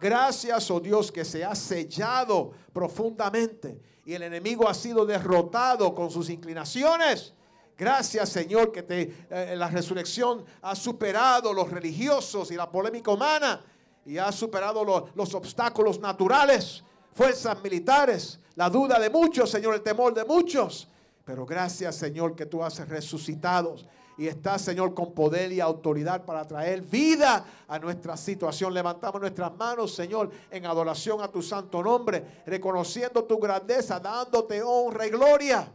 Gracias, 0.00 0.70
oh 0.70 0.80
Dios, 0.80 1.12
que 1.12 1.24
se 1.24 1.44
ha 1.44 1.54
sellado 1.54 2.52
profundamente 2.72 3.80
y 4.04 4.14
el 4.14 4.24
enemigo 4.24 4.68
ha 4.68 4.74
sido 4.74 5.06
derrotado 5.06 5.94
con 5.94 6.10
sus 6.10 6.28
inclinaciones 6.28 7.34
Gracias 7.76 8.28
Señor 8.28 8.70
que 8.70 8.82
te, 8.82 9.26
eh, 9.30 9.54
la 9.56 9.68
resurrección 9.68 10.44
ha 10.62 10.74
superado 10.74 11.52
los 11.52 11.70
religiosos 11.70 12.50
y 12.50 12.54
la 12.54 12.70
polémica 12.70 13.10
humana 13.10 13.60
y 14.04 14.18
ha 14.18 14.30
superado 14.32 15.10
los 15.14 15.34
obstáculos 15.34 16.00
naturales, 16.00 16.82
fuerzas 17.14 17.62
militares, 17.62 18.38
la 18.56 18.68
duda 18.68 18.98
de 18.98 19.10
muchos, 19.10 19.50
Señor, 19.50 19.74
el 19.74 19.82
temor 19.82 20.12
de 20.12 20.24
muchos. 20.24 20.88
Pero 21.24 21.46
gracias 21.46 21.96
Señor 21.96 22.34
que 22.34 22.46
tú 22.46 22.62
has 22.62 22.86
resucitado 22.88 23.76
y 24.18 24.26
estás, 24.26 24.62
Señor, 24.62 24.94
con 24.94 25.12
poder 25.12 25.52
y 25.52 25.60
autoridad 25.60 26.24
para 26.24 26.46
traer 26.46 26.82
vida 26.82 27.44
a 27.66 27.78
nuestra 27.78 28.16
situación. 28.16 28.74
Levantamos 28.74 29.20
nuestras 29.20 29.54
manos, 29.56 29.94
Señor, 29.94 30.30
en 30.50 30.66
adoración 30.66 31.22
a 31.22 31.28
tu 31.28 31.42
santo 31.42 31.82
nombre, 31.82 32.42
reconociendo 32.46 33.24
tu 33.24 33.38
grandeza, 33.38 33.98
dándote 33.98 34.62
honra 34.62 35.06
y 35.06 35.10
gloria. 35.10 35.72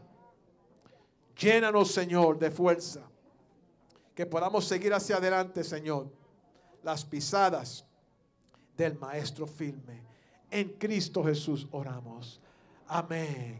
Llénanos, 1.39 1.91
Señor, 1.91 2.39
de 2.39 2.51
fuerza. 2.51 3.01
Que 4.15 4.25
podamos 4.25 4.65
seguir 4.65 4.93
hacia 4.93 5.17
adelante, 5.17 5.63
Señor. 5.63 6.11
Las 6.83 7.05
pisadas 7.05 7.85
del 8.75 8.97
Maestro 8.97 9.45
firme. 9.45 10.01
En 10.49 10.69
Cristo 10.77 11.23
Jesús 11.23 11.67
oramos. 11.71 12.39
Amén. 12.87 13.55